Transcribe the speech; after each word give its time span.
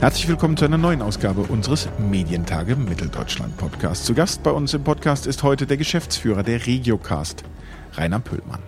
Herzlich 0.00 0.28
willkommen 0.28 0.56
zu 0.56 0.64
einer 0.64 0.78
neuen 0.78 1.02
Ausgabe 1.02 1.40
unseres 1.40 1.88
Medientage 1.98 2.76
Mitteldeutschland 2.76 3.56
Podcasts. 3.56 4.06
Zu 4.06 4.14
Gast 4.14 4.44
bei 4.44 4.52
uns 4.52 4.72
im 4.72 4.84
Podcast 4.84 5.26
ist 5.26 5.42
heute 5.42 5.66
der 5.66 5.76
Geschäftsführer 5.76 6.44
der 6.44 6.64
Regiocast, 6.64 7.42
Rainer 7.94 8.20
Pöllmann. 8.20 8.60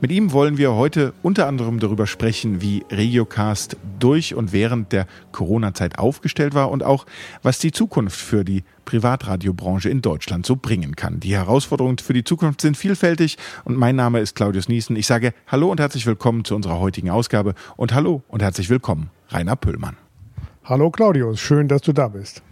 Mit 0.00 0.12
ihm 0.12 0.30
wollen 0.30 0.58
wir 0.58 0.74
heute 0.74 1.12
unter 1.24 1.48
anderem 1.48 1.80
darüber 1.80 2.06
sprechen, 2.06 2.62
wie 2.62 2.84
Regiocast 2.88 3.76
durch 3.98 4.36
und 4.36 4.52
während 4.52 4.92
der 4.92 5.08
Corona-Zeit 5.32 5.98
aufgestellt 5.98 6.54
war 6.54 6.70
und 6.70 6.84
auch, 6.84 7.04
was 7.42 7.58
die 7.58 7.72
Zukunft 7.72 8.20
für 8.20 8.44
die 8.44 8.62
Privatradiobranche 8.84 9.90
in 9.90 10.02
Deutschland 10.02 10.46
so 10.46 10.54
bringen 10.54 10.94
kann. 10.94 11.18
Die 11.18 11.34
Herausforderungen 11.34 11.98
für 11.98 12.12
die 12.12 12.22
Zukunft 12.22 12.60
sind 12.60 12.76
vielfältig 12.76 13.38
und 13.64 13.76
mein 13.76 13.96
Name 13.96 14.20
ist 14.20 14.36
Claudius 14.36 14.68
Niesen. 14.68 14.94
Ich 14.94 15.08
sage 15.08 15.34
Hallo 15.48 15.68
und 15.68 15.80
herzlich 15.80 16.06
willkommen 16.06 16.44
zu 16.44 16.54
unserer 16.54 16.78
heutigen 16.78 17.10
Ausgabe 17.10 17.56
und 17.74 17.92
Hallo 17.92 18.22
und 18.28 18.40
herzlich 18.40 18.70
willkommen, 18.70 19.10
Rainer 19.30 19.56
Pöllmann. 19.56 19.96
Hallo 20.68 20.90
Claudius, 20.90 21.38
schön, 21.38 21.68
dass 21.68 21.82
du 21.82 21.92
da 21.92 22.08
bist. 22.08 22.42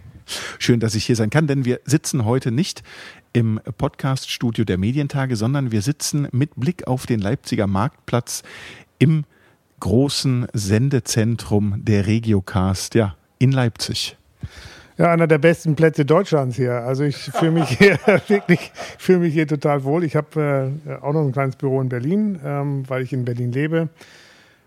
Schön, 0.57 0.79
dass 0.79 0.95
ich 0.95 1.05
hier 1.05 1.17
sein 1.17 1.29
kann, 1.29 1.47
denn 1.47 1.65
wir 1.65 1.81
sitzen 1.83 2.23
heute 2.23 2.49
nicht 2.49 2.81
im 3.33 3.59
Podcaststudio 3.77 4.63
der 4.63 4.77
Medientage, 4.77 5.35
sondern 5.35 5.73
wir 5.73 5.81
sitzen 5.81 6.29
mit 6.31 6.51
Blick 6.55 6.87
auf 6.87 7.07
den 7.07 7.19
Leipziger 7.19 7.67
Marktplatz 7.67 8.43
im 8.99 9.25
großen 9.81 10.47
Sendezentrum 10.53 11.83
der 11.83 12.07
Regiocast, 12.07 12.95
ja, 12.95 13.17
in 13.37 13.51
Leipzig. 13.51 14.15
Ja, 14.97 15.11
einer 15.11 15.27
der 15.27 15.39
besten 15.39 15.75
Plätze 15.75 16.05
Deutschlands 16.05 16.55
hier. 16.55 16.71
Also 16.71 17.03
ich 17.03 17.17
fühle 17.17 17.51
mich 17.51 17.67
hier 17.67 17.99
wirklich, 18.29 18.71
fühle 18.97 19.19
mich 19.19 19.33
hier 19.33 19.45
total 19.45 19.83
wohl. 19.83 20.05
Ich 20.05 20.15
habe 20.15 20.71
äh, 20.87 20.93
auch 21.01 21.11
noch 21.11 21.25
ein 21.25 21.33
kleines 21.33 21.57
Büro 21.57 21.81
in 21.81 21.89
Berlin, 21.89 22.39
ähm, 22.45 22.85
weil 22.87 23.01
ich 23.01 23.11
in 23.11 23.25
Berlin 23.25 23.51
lebe. 23.51 23.89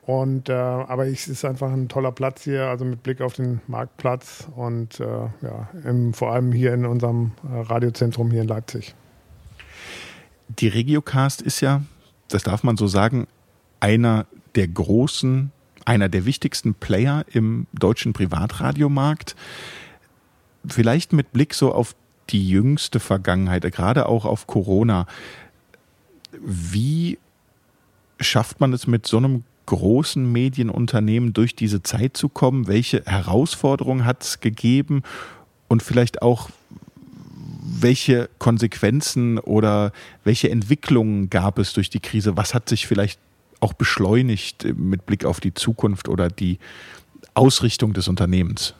Und 0.08 0.48
äh, 0.48 0.54
aber 0.54 1.06
es 1.06 1.28
ist 1.28 1.44
einfach 1.44 1.70
ein 1.70 1.90
toller 1.90 2.12
Platz 2.12 2.44
hier, 2.44 2.68
also 2.68 2.86
mit 2.86 3.02
Blick 3.02 3.20
auf 3.20 3.34
den 3.34 3.60
Marktplatz 3.66 4.48
und 4.56 5.00
äh, 5.00 5.04
ja, 5.04 5.68
im, 5.84 6.14
vor 6.14 6.32
allem 6.32 6.50
hier 6.50 6.72
in 6.72 6.86
unserem 6.86 7.32
äh, 7.44 7.60
Radiozentrum 7.60 8.30
hier 8.30 8.40
in 8.40 8.48
Leipzig. 8.48 8.94
Die 10.48 10.68
Regiocast 10.68 11.42
ist 11.42 11.60
ja, 11.60 11.82
das 12.28 12.42
darf 12.42 12.62
man 12.62 12.78
so 12.78 12.86
sagen, 12.86 13.26
einer 13.80 14.24
der 14.54 14.68
großen, 14.68 15.52
einer 15.84 16.08
der 16.08 16.24
wichtigsten 16.24 16.72
Player 16.72 17.26
im 17.30 17.66
deutschen 17.74 18.14
Privatradiomarkt. 18.14 19.36
Vielleicht 20.66 21.12
mit 21.12 21.34
Blick 21.34 21.52
so 21.52 21.74
auf 21.74 21.94
die 22.30 22.48
jüngste 22.48 22.98
Vergangenheit, 22.98 23.70
gerade 23.72 24.06
auch 24.06 24.24
auf 24.24 24.46
Corona. 24.46 25.06
Wie 26.40 27.18
schafft 28.18 28.58
man 28.58 28.72
es 28.72 28.86
mit 28.86 29.06
so 29.06 29.18
einem 29.18 29.44
großen 29.68 30.32
Medienunternehmen 30.32 31.34
durch 31.34 31.54
diese 31.54 31.82
Zeit 31.82 32.16
zu 32.16 32.30
kommen? 32.30 32.68
Welche 32.68 33.02
Herausforderungen 33.04 34.06
hat 34.06 34.22
es 34.22 34.40
gegeben? 34.40 35.02
Und 35.68 35.82
vielleicht 35.82 36.22
auch, 36.22 36.48
welche 37.80 38.30
Konsequenzen 38.38 39.38
oder 39.38 39.92
welche 40.24 40.50
Entwicklungen 40.50 41.28
gab 41.28 41.58
es 41.58 41.74
durch 41.74 41.90
die 41.90 42.00
Krise? 42.00 42.36
Was 42.38 42.54
hat 42.54 42.70
sich 42.70 42.86
vielleicht 42.86 43.20
auch 43.60 43.74
beschleunigt 43.74 44.66
mit 44.74 45.04
Blick 45.04 45.26
auf 45.26 45.38
die 45.38 45.52
Zukunft 45.52 46.08
oder 46.08 46.28
die 46.28 46.58
Ausrichtung 47.34 47.92
des 47.92 48.08
Unternehmens? 48.08 48.74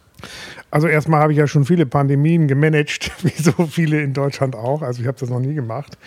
Also 0.71 0.89
erstmal 0.89 1.21
habe 1.21 1.33
ich 1.33 1.39
ja 1.39 1.47
schon 1.47 1.67
viele 1.67 1.85
Pandemien 1.85 2.49
gemanagt, 2.49 3.13
wie 3.23 3.43
so 3.43 3.67
viele 3.67 4.01
in 4.01 4.15
Deutschland 4.15 4.57
auch. 4.57 4.81
Also 4.81 5.03
ich 5.03 5.07
habe 5.07 5.19
das 5.19 5.29
noch 5.29 5.41
nie 5.41 5.55
gemacht. 5.55 5.99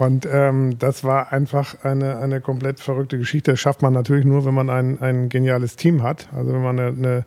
Und 0.00 0.26
ähm, 0.32 0.78
das 0.78 1.04
war 1.04 1.30
einfach 1.30 1.84
eine, 1.84 2.16
eine 2.20 2.40
komplett 2.40 2.80
verrückte 2.80 3.18
Geschichte. 3.18 3.50
Das 3.50 3.60
schafft 3.60 3.82
man 3.82 3.92
natürlich 3.92 4.24
nur, 4.24 4.46
wenn 4.46 4.54
man 4.54 4.70
ein, 4.70 4.98
ein 5.02 5.28
geniales 5.28 5.76
Team 5.76 6.02
hat. 6.02 6.26
Also 6.34 6.54
wenn 6.54 6.62
man 6.62 6.80
eine, 6.80 6.88
eine 6.96 7.24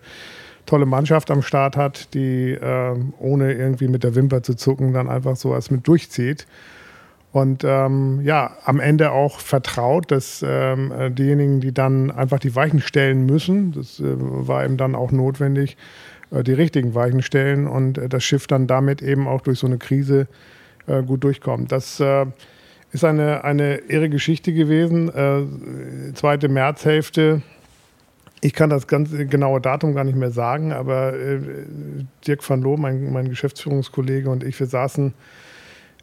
tolle 0.66 0.88
Mannschaft 0.88 1.30
am 1.30 1.44
Start 1.44 1.78
hat, 1.78 2.16
die 2.16 2.50
äh, 2.54 2.96
ohne 3.20 3.54
irgendwie 3.54 3.88
mit 3.88 4.04
der 4.04 4.16
Wimper 4.16 4.42
zu 4.42 4.56
zucken 4.56 4.92
dann 4.92 5.08
einfach 5.08 5.36
so 5.36 5.54
als 5.54 5.70
mit 5.70 5.88
durchzieht. 5.88 6.48
Und 7.32 7.64
ähm, 7.64 8.22
ja, 8.24 8.58
am 8.66 8.80
Ende 8.80 9.12
auch 9.12 9.40
vertraut, 9.40 10.10
dass 10.10 10.44
ähm, 10.44 11.14
diejenigen, 11.14 11.62
die 11.62 11.76
dann 11.76 12.10
einfach 12.10 12.40
die 12.40 12.56
Weichen 12.56 12.82
stellen 12.82 13.28
müssen, 13.28 13.74
das 13.74 14.00
äh, 14.00 14.16
war 14.18 14.66
eben 14.66 14.78
dann 14.78 14.96
auch 14.96 15.12
notwendig, 15.12 15.78
äh, 16.32 16.42
die 16.42 16.54
richtigen 16.54 16.96
Weichen 16.96 17.22
stellen 17.22 17.68
und 17.68 18.00
äh, 18.00 18.10
das 18.10 18.24
Schiff 18.24 18.48
dann 18.48 18.66
damit 18.66 19.04
eben 19.04 19.28
auch 19.28 19.42
durch 19.42 19.60
so 19.60 19.68
eine 19.68 19.78
Krise 19.78 20.28
äh, 20.88 21.04
gut 21.04 21.24
durchkommt. 21.24 21.72
Das 21.72 22.00
äh, 22.00 22.26
ist 22.94 23.04
eine, 23.04 23.44
eine 23.44 23.78
irre 23.88 24.10
Geschichte 24.10 24.54
gewesen. 24.54 25.10
Äh, 25.10 26.14
zweite 26.14 26.48
Märzhälfte. 26.48 27.42
Ich 28.40 28.54
kann 28.54 28.70
das 28.70 28.88
ganz 28.88 29.10
genaue 29.12 29.62
Datum 29.62 29.96
gar 29.96 30.04
nicht 30.04 30.18
mehr 30.18 30.32
sagen, 30.32 30.72
aber 30.72 31.14
äh, 31.14 31.40
Dirk 32.28 32.48
van 32.48 32.62
Loo, 32.62 32.78
mein, 32.78 33.12
mein 33.12 33.30
Geschäftsführungskollege 33.30 34.30
und 34.30 34.44
ich, 34.44 34.60
wir 34.60 34.68
saßen 34.68 35.14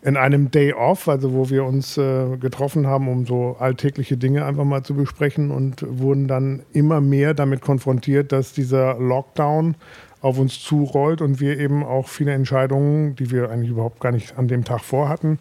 in 0.03 0.17
einem 0.17 0.51
Day 0.51 0.73
Off, 0.73 1.09
also 1.09 1.35
wo 1.35 1.51
wir 1.51 1.65
uns 1.65 1.99
äh, 1.99 2.37
getroffen 2.39 2.87
haben, 2.87 3.09
um 3.09 3.27
so 3.27 3.57
alltägliche 3.61 4.17
Dinge 4.17 4.47
einfach 4.47 4.65
mal 4.65 4.83
zu 4.83 4.95
besprechen 4.95 5.51
und 5.51 5.85
wurden 5.87 6.27
dann 6.27 6.63
immer 6.73 7.03
mehr 7.03 7.35
damit 7.35 7.61
konfrontiert, 7.61 8.33
dass 8.33 8.55
dieser 8.55 8.99
Lockdown 8.99 9.77
auf 10.23 10.39
uns 10.39 10.61
zurollt 10.61 11.21
und 11.21 11.41
wir 11.41 11.59
eben 11.59 11.85
auch 11.85 12.09
viele 12.09 12.33
Entscheidungen, 12.33 13.15
die 13.17 13.31
wir 13.31 13.51
eigentlich 13.51 13.71
überhaupt 13.71 14.01
gar 14.01 14.13
nicht 14.13 14.39
an 14.39 14.49
dem 14.49 14.65
Tag 14.65 14.81
vorhatten, 14.81 15.39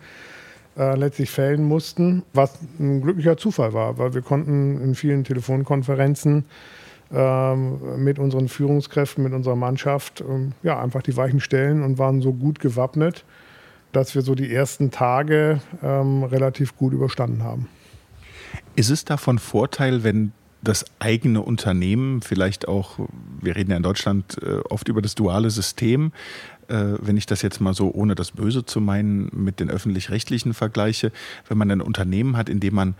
äh, 0.79 0.95
letztlich 0.95 1.29
fällen 1.29 1.63
mussten, 1.65 2.23
was 2.33 2.57
ein 2.79 3.01
glücklicher 3.01 3.35
Zufall 3.35 3.73
war, 3.73 3.97
weil 3.97 4.13
wir 4.13 4.21
konnten 4.21 4.81
in 4.81 4.95
vielen 4.95 5.25
Telefonkonferenzen 5.25 6.45
ähm, 7.11 8.03
mit 8.03 8.17
unseren 8.17 8.47
Führungskräften, 8.47 9.23
mit 9.23 9.33
unserer 9.33 9.57
Mannschaft 9.57 10.21
ähm, 10.21 10.53
ja, 10.63 10.81
einfach 10.81 11.01
die 11.01 11.17
Weichen 11.17 11.41
stellen 11.41 11.83
und 11.83 11.97
waren 11.97 12.21
so 12.21 12.31
gut 12.31 12.59
gewappnet, 12.59 13.25
dass 13.91 14.15
wir 14.15 14.21
so 14.21 14.35
die 14.35 14.53
ersten 14.53 14.89
Tage 14.89 15.59
ähm, 15.83 16.23
relativ 16.23 16.77
gut 16.77 16.93
überstanden 16.93 17.43
haben. 17.43 17.67
Ist 18.75 18.89
es 18.89 19.03
davon 19.03 19.37
Vorteil, 19.37 20.03
wenn 20.03 20.31
das 20.61 20.85
eigene 20.99 21.41
Unternehmen, 21.41 22.21
vielleicht 22.21 22.67
auch, 22.67 22.99
wir 23.41 23.55
reden 23.55 23.71
ja 23.71 23.77
in 23.77 23.83
Deutschland 23.83 24.37
äh, 24.43 24.59
oft 24.69 24.87
über 24.89 25.01
das 25.01 25.15
duale 25.15 25.49
System, 25.49 26.11
äh, 26.67 26.97
wenn 26.99 27.17
ich 27.17 27.25
das 27.25 27.41
jetzt 27.41 27.61
mal 27.61 27.73
so, 27.73 27.91
ohne 27.93 28.15
das 28.15 28.31
Böse 28.31 28.65
zu 28.65 28.81
meinen, 28.81 29.29
mit 29.33 29.59
den 29.59 29.69
öffentlich-rechtlichen 29.69 30.53
vergleiche, 30.53 31.11
wenn 31.47 31.57
man 31.57 31.71
ein 31.71 31.81
Unternehmen 31.81 32.35
hat, 32.35 32.49
in 32.49 32.59
dem 32.59 32.75
man 32.75 32.95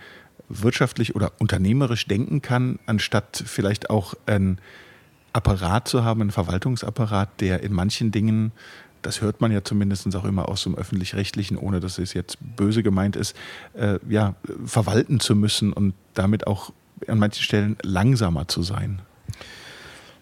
wirtschaftlich 0.48 1.16
oder 1.16 1.34
unternehmerisch 1.40 2.08
denken 2.08 2.42
kann, 2.42 2.80
anstatt 2.86 3.44
vielleicht 3.46 3.90
auch 3.90 4.16
ein 4.26 4.60
Apparat 5.34 5.88
zu 5.88 6.04
haben, 6.04 6.22
einen 6.22 6.32
Verwaltungsapparat, 6.32 7.42
der 7.42 7.62
in 7.62 7.74
manchen 7.74 8.12
Dingen, 8.12 8.52
das 9.02 9.22
hört 9.22 9.42
man 9.42 9.52
ja 9.52 9.64
zumindest 9.64 10.14
auch 10.16 10.26
immer 10.26 10.50
aus 10.50 10.64
dem 10.64 10.76
öffentlich-rechtlichen, 10.76 11.58
ohne 11.58 11.80
dass 11.80 12.00
es 12.00 12.14
jetzt 12.14 12.38
böse 12.56 12.84
gemeint 12.84 13.16
ist, 13.16 13.36
äh, 13.74 14.00
ja, 14.10 14.36
verwalten 14.66 15.20
zu 15.20 15.36
müssen 15.36 15.72
und 15.72 15.94
damit 16.14 16.48
auch 16.48 16.74
an 17.08 17.20
manchen 17.20 17.44
Stellen 17.44 17.78
langsamer 17.84 18.48
zu 18.48 18.64
sein 18.64 19.02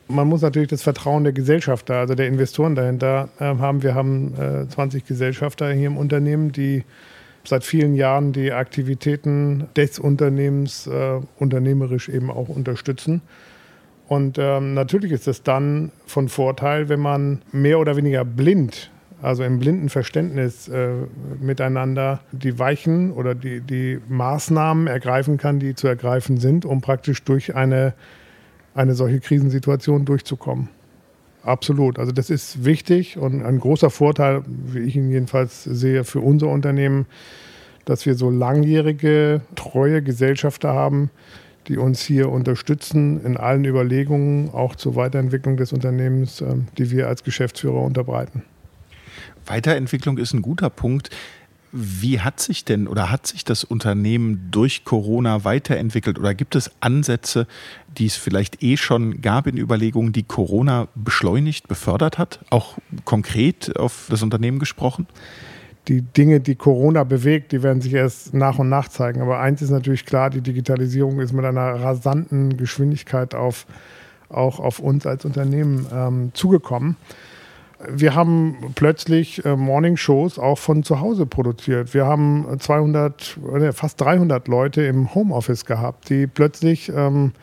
man 0.08 0.28
muss 0.28 0.42
natürlich 0.42 0.70
das 0.70 0.84
Vertrauen 0.84 1.24
der 1.24 1.34
Gesellschafter, 1.34 1.96
also 1.96 2.16
der 2.16 2.28
Investoren 2.28 2.76
dahinter 2.76 3.30
äh, 3.40 3.44
haben. 3.44 3.84
Wir 3.84 3.96
haben 3.96 4.34
äh, 4.36 4.68
20 4.68 5.06
Gesellschafter 5.06 5.72
hier 5.72 5.88
im 5.88 5.98
Unternehmen, 5.98 6.52
die 6.52 6.84
seit 7.44 7.64
vielen 7.64 7.96
Jahren 7.96 8.34
die 8.34 8.52
Aktivitäten 8.52 9.68
des 9.76 10.00
Unternehmens 10.00 10.88
äh, 10.88 11.20
unternehmerisch 11.38 12.10
eben 12.10 12.30
auch 12.30 12.50
unterstützen. 12.50 13.22
Und 14.08 14.38
ähm, 14.40 14.74
natürlich 14.74 15.12
ist 15.12 15.28
es 15.28 15.44
dann 15.44 15.92
von 16.06 16.30
Vorteil, 16.30 16.90
wenn 16.90 17.00
man 17.00 17.42
mehr 17.52 17.80
oder 17.80 17.98
weniger 17.98 18.24
blind, 18.24 18.90
also 19.22 19.44
im 19.44 19.60
blinden 19.60 19.90
Verständnis 19.90 20.68
äh, 20.68 20.90
miteinander 21.40 22.20
die 22.32 22.60
Weichen 22.60 23.12
oder 23.12 23.36
die, 23.36 23.62
die 23.62 24.00
Maßnahmen 24.08 24.88
ergreifen 24.88 25.38
kann, 25.38 25.60
die 25.60 25.76
zu 25.76 25.88
ergreifen 25.88 26.38
sind, 26.38 26.66
um 26.66 26.82
praktisch 26.82 27.24
durch 27.24 27.56
eine 27.56 27.94
eine 28.78 28.94
solche 28.94 29.20
Krisensituation 29.20 30.06
durchzukommen. 30.06 30.70
Absolut. 31.44 31.98
Also 31.98 32.12
das 32.12 32.30
ist 32.30 32.64
wichtig 32.64 33.18
und 33.18 33.44
ein 33.44 33.60
großer 33.60 33.90
Vorteil, 33.90 34.44
wie 34.46 34.80
ich 34.80 34.96
ihn 34.96 35.10
jedenfalls 35.10 35.64
sehe, 35.64 36.04
für 36.04 36.20
unser 36.20 36.48
Unternehmen, 36.48 37.08
dass 37.86 38.06
wir 38.06 38.16
so 38.16 38.30
langjährige, 38.30 39.42
treue 39.56 40.02
Gesellschafter 40.02 40.74
haben, 40.74 41.10
die 41.68 41.78
uns 41.78 42.02
hier 42.02 42.30
unterstützen 42.30 43.24
in 43.26 43.38
allen 43.38 43.66
Überlegungen, 43.66 44.52
auch 44.54 44.76
zur 44.76 44.96
Weiterentwicklung 44.96 45.58
des 45.58 45.74
Unternehmens, 45.74 46.42
ähm, 46.42 46.68
die 46.78 46.92
wir 46.92 47.08
als 47.08 47.24
Geschäftsführer 47.24 47.82
unterbreiten. 47.82 48.44
Weiterentwicklung 49.46 50.18
ist 50.18 50.34
ein 50.34 50.42
guter 50.42 50.70
Punkt. 50.70 51.10
Wie 51.72 52.22
hat 52.22 52.40
sich 52.40 52.64
denn 52.64 52.88
oder 52.88 53.12
hat 53.12 53.28
sich 53.28 53.44
das 53.44 53.64
Unternehmen 53.64 54.48
durch 54.52 54.86
Corona 54.86 55.44
weiterentwickelt 55.44 56.18
oder 56.18 56.34
gibt 56.34 56.56
es 56.56 56.72
Ansätze, 56.80 57.46
die 57.98 58.06
es 58.06 58.16
vielleicht 58.16 58.64
eh 58.64 58.78
schon 58.78 59.22
gab 59.22 59.48
in 59.48 59.58
Überlegungen, 59.58 60.14
die 60.14 60.24
Corona 60.24 60.88
beschleunigt, 60.96 61.68
befördert 61.68 62.18
hat, 62.18 62.40
auch 62.50 62.78
konkret 63.04 63.78
auf 63.78 64.08
das 64.10 64.24
Unternehmen 64.24 64.60
gesprochen? 64.60 65.08
die 65.88 66.02
Dinge, 66.02 66.40
die 66.40 66.56
Corona 66.56 67.04
bewegt, 67.04 67.52
die 67.52 67.64
werden 67.64 67.82
sich 67.82 67.94
erst 67.94 68.34
nach 68.34 68.60
und 68.60 68.70
nach 68.70 68.90
zeigen. 68.90 69.22
Aber 69.22 69.40
eins 69.40 69.62
ist 69.62 69.70
natürlich 69.70 70.06
klar, 70.06 70.30
die 70.30 70.42
Digitalisierung 70.42 71.20
ist 71.20 71.34
mit 71.34 71.46
einer 71.46 71.82
rasanten 71.82 72.58
Geschwindigkeit 72.58 73.34
auf, 73.34 73.66
auch 74.30 74.60
auf 74.60 74.80
uns 74.80 75.06
als 75.06 75.24
Unternehmen 75.24 75.88
ähm, 75.94 76.32
zugekommen. 76.34 76.98
Wir 77.80 78.16
haben 78.16 78.74
plötzlich 78.76 79.46
äh, 79.46 79.56
Morning-Shows 79.56 80.40
auch 80.40 80.58
von 80.58 80.84
zu 80.84 81.00
Hause 81.00 81.26
produziert. 81.26 81.94
Wir 81.94 82.06
haben 82.06 82.48
200, 82.60 83.38
äh, 83.54 83.72
fast 83.72 84.02
300 84.02 84.48
Leute 84.48 84.82
im 84.84 85.14
Homeoffice 85.14 85.66
gehabt, 85.66 86.10
die 86.10 86.26
plötzlich 86.26 86.90
ähm, 86.90 87.34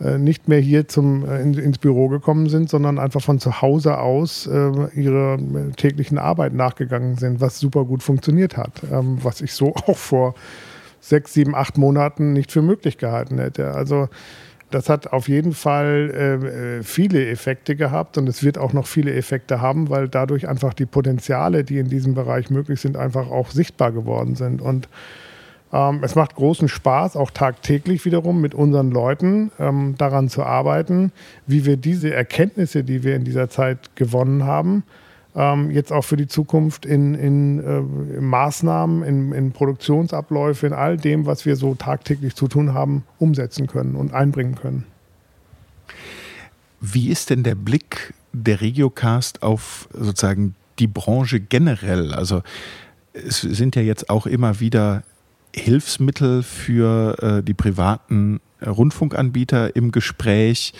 äh, 0.00 0.18
nicht 0.18 0.46
mehr 0.46 0.60
hier 0.60 0.88
zum, 0.88 1.26
äh, 1.26 1.40
in, 1.40 1.54
ins 1.54 1.78
Büro 1.78 2.08
gekommen 2.08 2.48
sind, 2.48 2.68
sondern 2.68 2.98
einfach 2.98 3.22
von 3.22 3.38
zu 3.38 3.62
Hause 3.62 3.98
aus 3.98 4.46
äh, 4.46 4.70
ihrer 4.94 5.38
täglichen 5.76 6.18
Arbeit 6.18 6.52
nachgegangen 6.52 7.16
sind, 7.16 7.40
was 7.40 7.58
super 7.58 7.84
gut 7.84 8.02
funktioniert 8.02 8.58
hat, 8.58 8.82
ähm, 8.92 9.18
was 9.22 9.40
ich 9.40 9.54
so 9.54 9.74
auch 9.86 9.96
vor 9.96 10.34
sechs, 11.00 11.32
sieben, 11.32 11.54
acht 11.54 11.78
Monaten 11.78 12.32
nicht 12.34 12.52
für 12.52 12.62
möglich 12.62 12.98
gehalten 12.98 13.38
hätte. 13.38 13.72
Also 13.72 14.08
das 14.76 14.90
hat 14.90 15.14
auf 15.14 15.26
jeden 15.26 15.54
Fall 15.54 16.80
äh, 16.80 16.82
viele 16.82 17.28
Effekte 17.28 17.76
gehabt 17.76 18.18
und 18.18 18.28
es 18.28 18.44
wird 18.44 18.58
auch 18.58 18.74
noch 18.74 18.86
viele 18.86 19.14
Effekte 19.14 19.62
haben, 19.62 19.88
weil 19.88 20.06
dadurch 20.06 20.48
einfach 20.48 20.74
die 20.74 20.84
Potenziale, 20.84 21.64
die 21.64 21.78
in 21.78 21.88
diesem 21.88 22.12
Bereich 22.12 22.50
möglich 22.50 22.78
sind, 22.78 22.98
einfach 22.98 23.30
auch 23.30 23.50
sichtbar 23.50 23.90
geworden 23.90 24.34
sind. 24.34 24.60
Und 24.60 24.90
ähm, 25.72 26.00
es 26.02 26.14
macht 26.14 26.34
großen 26.34 26.68
Spaß, 26.68 27.16
auch 27.16 27.30
tagtäglich 27.30 28.04
wiederum 28.04 28.42
mit 28.42 28.54
unseren 28.54 28.90
Leuten 28.90 29.50
ähm, 29.58 29.94
daran 29.96 30.28
zu 30.28 30.42
arbeiten, 30.42 31.10
wie 31.46 31.64
wir 31.64 31.78
diese 31.78 32.12
Erkenntnisse, 32.12 32.84
die 32.84 33.02
wir 33.02 33.16
in 33.16 33.24
dieser 33.24 33.48
Zeit 33.48 33.96
gewonnen 33.96 34.44
haben, 34.44 34.82
ähm, 35.36 35.70
jetzt 35.70 35.92
auch 35.92 36.02
für 36.02 36.16
die 36.16 36.26
Zukunft 36.26 36.86
in, 36.86 37.14
in, 37.14 37.60
äh, 37.60 38.16
in 38.16 38.24
Maßnahmen, 38.24 39.02
in, 39.02 39.32
in, 39.32 39.52
Produktionsabläufe, 39.52 40.66
in 40.66 40.72
all 40.72 40.96
dem, 40.96 41.26
was 41.26 41.44
wir 41.44 41.56
so 41.56 41.74
tagtäglich 41.74 42.34
zu 42.34 42.48
tun 42.48 42.72
haben, 42.72 43.04
umsetzen 43.18 43.66
können 43.66 43.94
und 43.96 44.14
einbringen 44.14 44.54
können. 44.54 44.84
Wie 46.80 47.10
ist 47.10 47.30
denn 47.30 47.42
der 47.42 47.54
Blick 47.54 48.14
der 48.32 48.60
Regiocast 48.60 49.42
auf 49.42 49.88
sozusagen 49.92 50.54
die 50.78 50.86
Branche 50.86 51.38
generell? 51.38 52.14
Also 52.14 52.42
es 53.12 53.40
sind 53.40 53.76
ja 53.76 53.82
jetzt 53.82 54.08
auch 54.08 54.26
immer 54.26 54.60
wieder 54.60 55.02
Hilfsmittel 55.54 56.42
für 56.42 57.16
äh, 57.22 57.42
die 57.42 57.54
privaten 57.54 58.40
Rundfunkanbieter 58.64 59.76
im 59.76 59.90
Gespräch. 59.92 60.72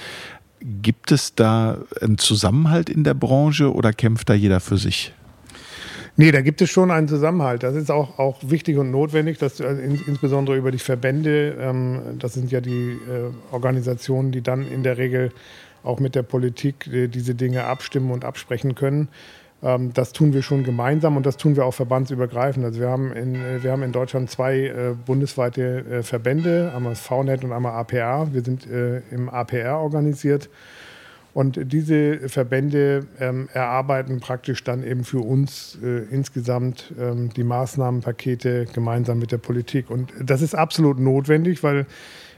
Gibt 0.60 1.12
es 1.12 1.34
da 1.34 1.78
einen 2.00 2.18
Zusammenhalt 2.18 2.88
in 2.88 3.04
der 3.04 3.14
Branche 3.14 3.72
oder 3.72 3.92
kämpft 3.92 4.28
da 4.28 4.34
jeder 4.34 4.60
für 4.60 4.78
sich? 4.78 5.12
Nee, 6.18 6.32
da 6.32 6.40
gibt 6.40 6.62
es 6.62 6.70
schon 6.70 6.90
einen 6.90 7.08
Zusammenhalt. 7.08 7.62
Das 7.62 7.76
ist 7.76 7.90
auch, 7.90 8.18
auch 8.18 8.38
wichtig 8.42 8.78
und 8.78 8.90
notwendig, 8.90 9.36
dass 9.36 9.60
also 9.60 9.80
in, 9.80 10.00
insbesondere 10.06 10.56
über 10.56 10.70
die 10.70 10.78
Verbände, 10.78 11.56
ähm, 11.60 12.00
das 12.18 12.32
sind 12.32 12.50
ja 12.50 12.62
die 12.62 12.92
äh, 12.92 13.30
Organisationen, 13.52 14.32
die 14.32 14.40
dann 14.40 14.66
in 14.66 14.82
der 14.82 14.96
Regel 14.96 15.30
auch 15.82 16.00
mit 16.00 16.14
der 16.14 16.22
Politik 16.22 16.86
äh, 16.86 17.08
diese 17.08 17.34
Dinge 17.34 17.64
abstimmen 17.64 18.10
und 18.10 18.24
absprechen 18.24 18.74
können. 18.74 19.08
Ähm, 19.62 19.92
das 19.94 20.12
tun 20.12 20.32
wir 20.32 20.42
schon 20.42 20.64
gemeinsam 20.64 21.16
und 21.16 21.26
das 21.26 21.36
tun 21.36 21.56
wir 21.56 21.64
auch 21.64 21.74
verbandsübergreifend. 21.74 22.64
Also 22.64 22.80
wir 22.80 22.88
haben 22.88 23.12
in, 23.12 23.34
äh, 23.36 23.62
wir 23.62 23.72
haben 23.72 23.82
in 23.82 23.92
Deutschland 23.92 24.30
zwei 24.30 24.66
äh, 24.66 24.94
bundesweite 25.06 25.78
äh, 25.78 26.02
Verbände, 26.02 26.72
einmal 26.74 26.92
das 26.92 27.00
VNet 27.00 27.44
und 27.44 27.52
einmal 27.52 27.72
APR. 27.72 28.28
Wir 28.32 28.42
sind 28.42 28.66
äh, 28.66 29.00
im 29.10 29.28
APR 29.28 29.78
organisiert. 29.78 30.48
Und 31.32 31.70
diese 31.70 32.30
Verbände 32.30 33.06
ähm, 33.20 33.50
erarbeiten 33.52 34.20
praktisch 34.20 34.64
dann 34.64 34.82
eben 34.82 35.04
für 35.04 35.18
uns 35.18 35.76
äh, 35.84 36.04
insgesamt 36.10 36.94
ähm, 36.98 37.28
die 37.28 37.44
Maßnahmenpakete 37.44 38.66
gemeinsam 38.72 39.18
mit 39.18 39.32
der 39.32 39.38
Politik. 39.38 39.90
Und 39.90 40.14
das 40.18 40.40
ist 40.40 40.54
absolut 40.54 40.98
notwendig, 40.98 41.62
weil 41.62 41.84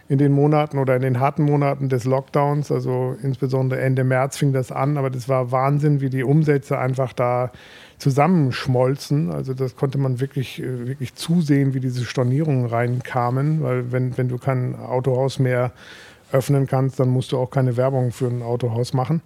in 0.09 0.19
den 0.19 0.33
Monaten 0.33 0.79
oder 0.79 0.97
in 0.97 1.03
den 1.03 1.21
harten 1.21 1.43
Monaten 1.43 1.89
des 1.91 2.05
Lockdowns, 2.05 2.73
also 2.73 3.17
insbesondere 3.23 3.81
Ende 3.81 4.05
März 4.05 4.39
fing 4.39 4.53
das 4.53 4.73
an, 4.73 4.97
aber 4.97 5.11
das 5.11 5.29
war 5.29 5.53
Wahnsinn, 5.53 6.01
wie 6.01 6.09
die 6.09 6.25
Umsätze 6.25 6.79
einfach 6.79 7.13
da 7.13 7.53
zusammenschmolzen. 7.99 9.31
Also 9.31 9.53
das 9.53 9.77
konnte 9.77 9.99
man 9.99 10.21
wirklich, 10.21 10.63
äh, 10.63 10.87
wirklich 10.87 11.15
zusehen, 11.15 11.75
wie 11.75 11.81
diese 11.81 12.05
Stornierungen 12.05 12.67
reinkamen, 12.67 13.63
weil 13.63 13.93
wenn, 13.93 14.17
wenn 14.17 14.29
du 14.29 14.39
kein 14.39 14.77
Autohaus 14.77 15.39
mehr 15.39 15.73
öffnen 16.33 16.67
kannst, 16.67 17.01
dann 17.01 17.09
musst 17.09 17.33
du 17.33 17.39
auch 17.39 17.51
keine 17.51 17.77
Werbung 17.77 18.13
für 18.13 18.27
ein 18.27 18.43
Autohaus 18.43 18.95
machen. 18.95 19.21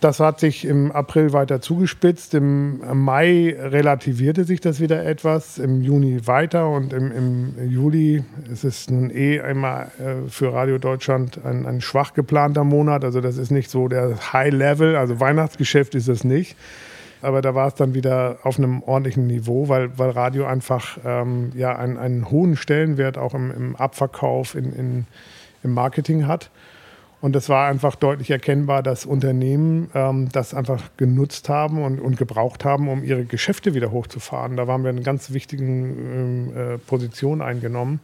Das 0.00 0.20
hat 0.20 0.40
sich 0.40 0.66
im 0.66 0.92
April 0.92 1.32
weiter 1.32 1.62
zugespitzt. 1.62 2.34
Im 2.34 2.80
Mai 3.02 3.56
relativierte 3.58 4.44
sich 4.44 4.60
das 4.60 4.78
wieder 4.78 5.06
etwas, 5.06 5.56
im 5.56 5.80
Juni 5.80 6.26
weiter 6.26 6.68
und 6.68 6.92
im, 6.92 7.10
im 7.12 7.70
Juli 7.70 8.22
ist 8.52 8.64
es 8.64 8.90
nun 8.90 9.10
eh 9.10 9.40
einmal 9.40 9.90
äh, 9.98 10.28
für 10.28 10.52
Radio 10.52 10.76
Deutschland 10.76 11.40
ein, 11.46 11.64
ein, 11.64 11.80
schwach 11.80 12.12
geplanter 12.12 12.62
Monat. 12.62 13.04
Also 13.04 13.22
das 13.22 13.38
ist 13.38 13.50
nicht 13.50 13.70
so 13.70 13.88
der 13.88 14.34
High 14.34 14.52
Level, 14.52 14.96
also 14.96 15.18
Weihnachtsgeschäft 15.18 15.94
ist 15.94 16.08
es 16.08 16.24
nicht. 16.24 16.56
Aber 17.22 17.40
da 17.40 17.54
war 17.54 17.68
es 17.68 17.74
dann 17.74 17.94
wieder 17.94 18.40
auf 18.42 18.58
einem 18.58 18.82
ordentlichen 18.82 19.26
Niveau, 19.26 19.70
weil, 19.70 19.98
weil 19.98 20.10
Radio 20.10 20.44
einfach 20.44 20.98
ähm, 21.06 21.52
ja, 21.54 21.74
einen, 21.74 21.96
einen, 21.96 22.30
hohen 22.30 22.56
Stellenwert 22.56 23.16
auch 23.16 23.32
im, 23.32 23.50
im 23.50 23.76
Abverkauf, 23.76 24.54
in, 24.54 24.74
in, 24.74 25.06
im 25.62 25.72
Marketing 25.72 26.26
hat. 26.26 26.50
Und 27.26 27.34
es 27.34 27.48
war 27.48 27.66
einfach 27.66 27.96
deutlich 27.96 28.30
erkennbar, 28.30 28.84
dass 28.84 29.04
Unternehmen 29.04 29.90
ähm, 29.96 30.28
das 30.30 30.54
einfach 30.54 30.80
genutzt 30.96 31.48
haben 31.48 31.82
und, 31.82 31.98
und, 31.98 32.16
gebraucht 32.16 32.64
haben, 32.64 32.88
um 32.88 33.02
ihre 33.02 33.24
Geschäfte 33.24 33.74
wieder 33.74 33.90
hochzufahren. 33.90 34.56
Da 34.56 34.68
waren 34.68 34.84
wir 34.84 34.90
in 34.90 34.96
einer 34.98 35.04
ganz 35.04 35.32
wichtigen 35.32 36.52
ähm, 36.54 36.56
äh, 36.56 36.78
Position 36.78 37.42
eingenommen. 37.42 37.98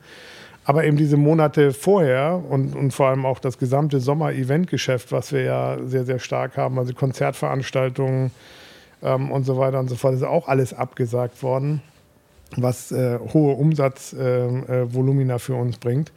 Aber 0.64 0.84
eben 0.84 0.96
diese 0.96 1.16
Monate 1.16 1.72
vorher 1.72 2.42
und, 2.48 2.74
und 2.74 2.90
vor 2.90 3.10
allem 3.10 3.24
auch 3.24 3.38
das 3.38 3.58
gesamte 3.58 4.00
Sommer-Event-Geschäft, 4.00 5.12
was 5.12 5.30
wir 5.32 5.44
ja 5.44 5.78
sehr, 5.84 6.04
sehr 6.04 6.18
stark 6.18 6.56
haben, 6.56 6.76
also 6.80 6.92
Konzertveranstaltungen 6.92 8.32
ähm, 9.04 9.30
und 9.30 9.44
so 9.44 9.56
weiter 9.56 9.78
und 9.78 9.88
so 9.88 9.94
fort, 9.94 10.14
ist 10.14 10.24
auch 10.24 10.48
alles 10.48 10.74
abgesagt 10.74 11.44
worden, 11.44 11.80
was 12.56 12.92
äh, 12.92 13.18
hohe 13.32 13.54
Umsatzvolumina 13.54 15.34
äh, 15.34 15.36
äh 15.36 15.38
für 15.38 15.54
uns 15.54 15.78
bringt 15.78 16.12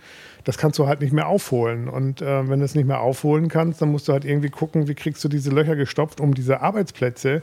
das 0.46 0.60
kannst 0.60 0.80
du 0.80 0.88
halt 0.88 1.02
nicht 1.02 1.12
mehr 1.12 1.28
aufholen. 1.28 1.90
Und 1.90 2.22
äh, 2.22 2.48
wenn 2.48 2.60
du 2.60 2.66
es 2.66 2.76
nicht 2.76 2.88
mehr 2.88 3.02
aufholen 3.02 3.50
kannst, 3.50 3.82
dann 3.82 3.92
musst 3.92 4.08
du 4.08 4.14
halt 4.14 4.24
irgendwie 4.24 4.50
gucken, 4.50 4.88
wie 4.88 4.94
kriegst 4.94 5.24
du 5.24 5.28
diese 5.28 5.50
Löcher 5.50 5.76
gestopft, 5.76 6.22
um 6.22 6.34
diese 6.34 6.62
Arbeitsplätze 6.62 7.42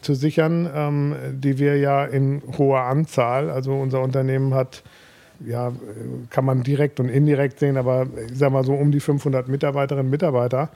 zu 0.00 0.14
sichern, 0.14 0.70
ähm, 0.72 1.16
die 1.32 1.58
wir 1.58 1.76
ja 1.76 2.04
in 2.04 2.40
hoher 2.56 2.82
Anzahl, 2.82 3.50
also 3.50 3.74
unser 3.74 4.00
Unternehmen 4.00 4.54
hat, 4.54 4.84
ja, 5.44 5.72
kann 6.30 6.44
man 6.44 6.62
direkt 6.62 7.00
und 7.00 7.08
indirekt 7.08 7.58
sehen, 7.58 7.76
aber 7.76 8.06
ich 8.30 8.38
sag 8.38 8.52
mal 8.52 8.64
so 8.64 8.74
um 8.74 8.92
die 8.92 9.00
500 9.00 9.48
Mitarbeiterinnen 9.48 10.06
und 10.06 10.10
Mitarbeiter, 10.10 10.70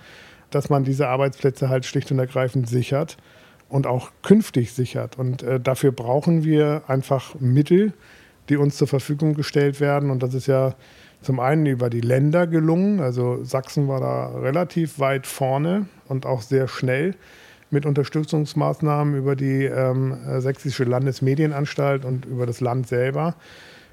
dass 0.51 0.69
man 0.69 0.83
diese 0.85 1.09
Arbeitsplätze 1.09 1.69
halt 1.69 1.85
schlicht 1.85 2.11
und 2.11 2.19
ergreifend 2.19 2.69
sichert 2.69 3.17
und 3.73 3.87
auch 3.87 4.11
künftig 4.23 4.75
sichert. 4.75 5.19
Und 5.19 5.43
äh, 5.43 5.59
dafür 5.59 5.93
brauchen 5.93 6.45
wir 6.45 6.83
einfach 6.89 7.35
Mittel, 7.41 7.95
die 8.51 8.59
uns 8.59 8.77
zur 8.77 8.87
Verfügung 8.87 9.33
gestellt 9.33 9.81
werden. 9.81 10.11
Und 10.11 10.23
das 10.23 10.35
ist 10.35 10.47
ja 10.47 10.75
zum 11.23 11.41
einen 11.41 11.65
über 11.65 11.89
die 11.89 12.03
Länder 12.03 12.47
gelungen. 12.47 13.01
Also 13.01 13.43
Sachsen 13.45 13.89
war 13.89 14.01
da 14.01 14.27
relativ 14.39 14.99
weit 14.99 15.27
vorne 15.27 15.87
und 16.07 16.27
auch 16.27 16.43
sehr 16.43 16.69
schnell 16.69 17.15
mit 17.71 17.87
Unterstützungsmaßnahmen 17.87 19.17
über 19.17 19.37
die 19.37 19.65
ähm, 19.65 20.19
Sächsische 20.41 20.85
Landesmedienanstalt 20.85 22.05
und 22.05 22.27
über 22.27 22.45
das 22.45 22.61
Land 22.61 22.89
selber. 22.89 23.37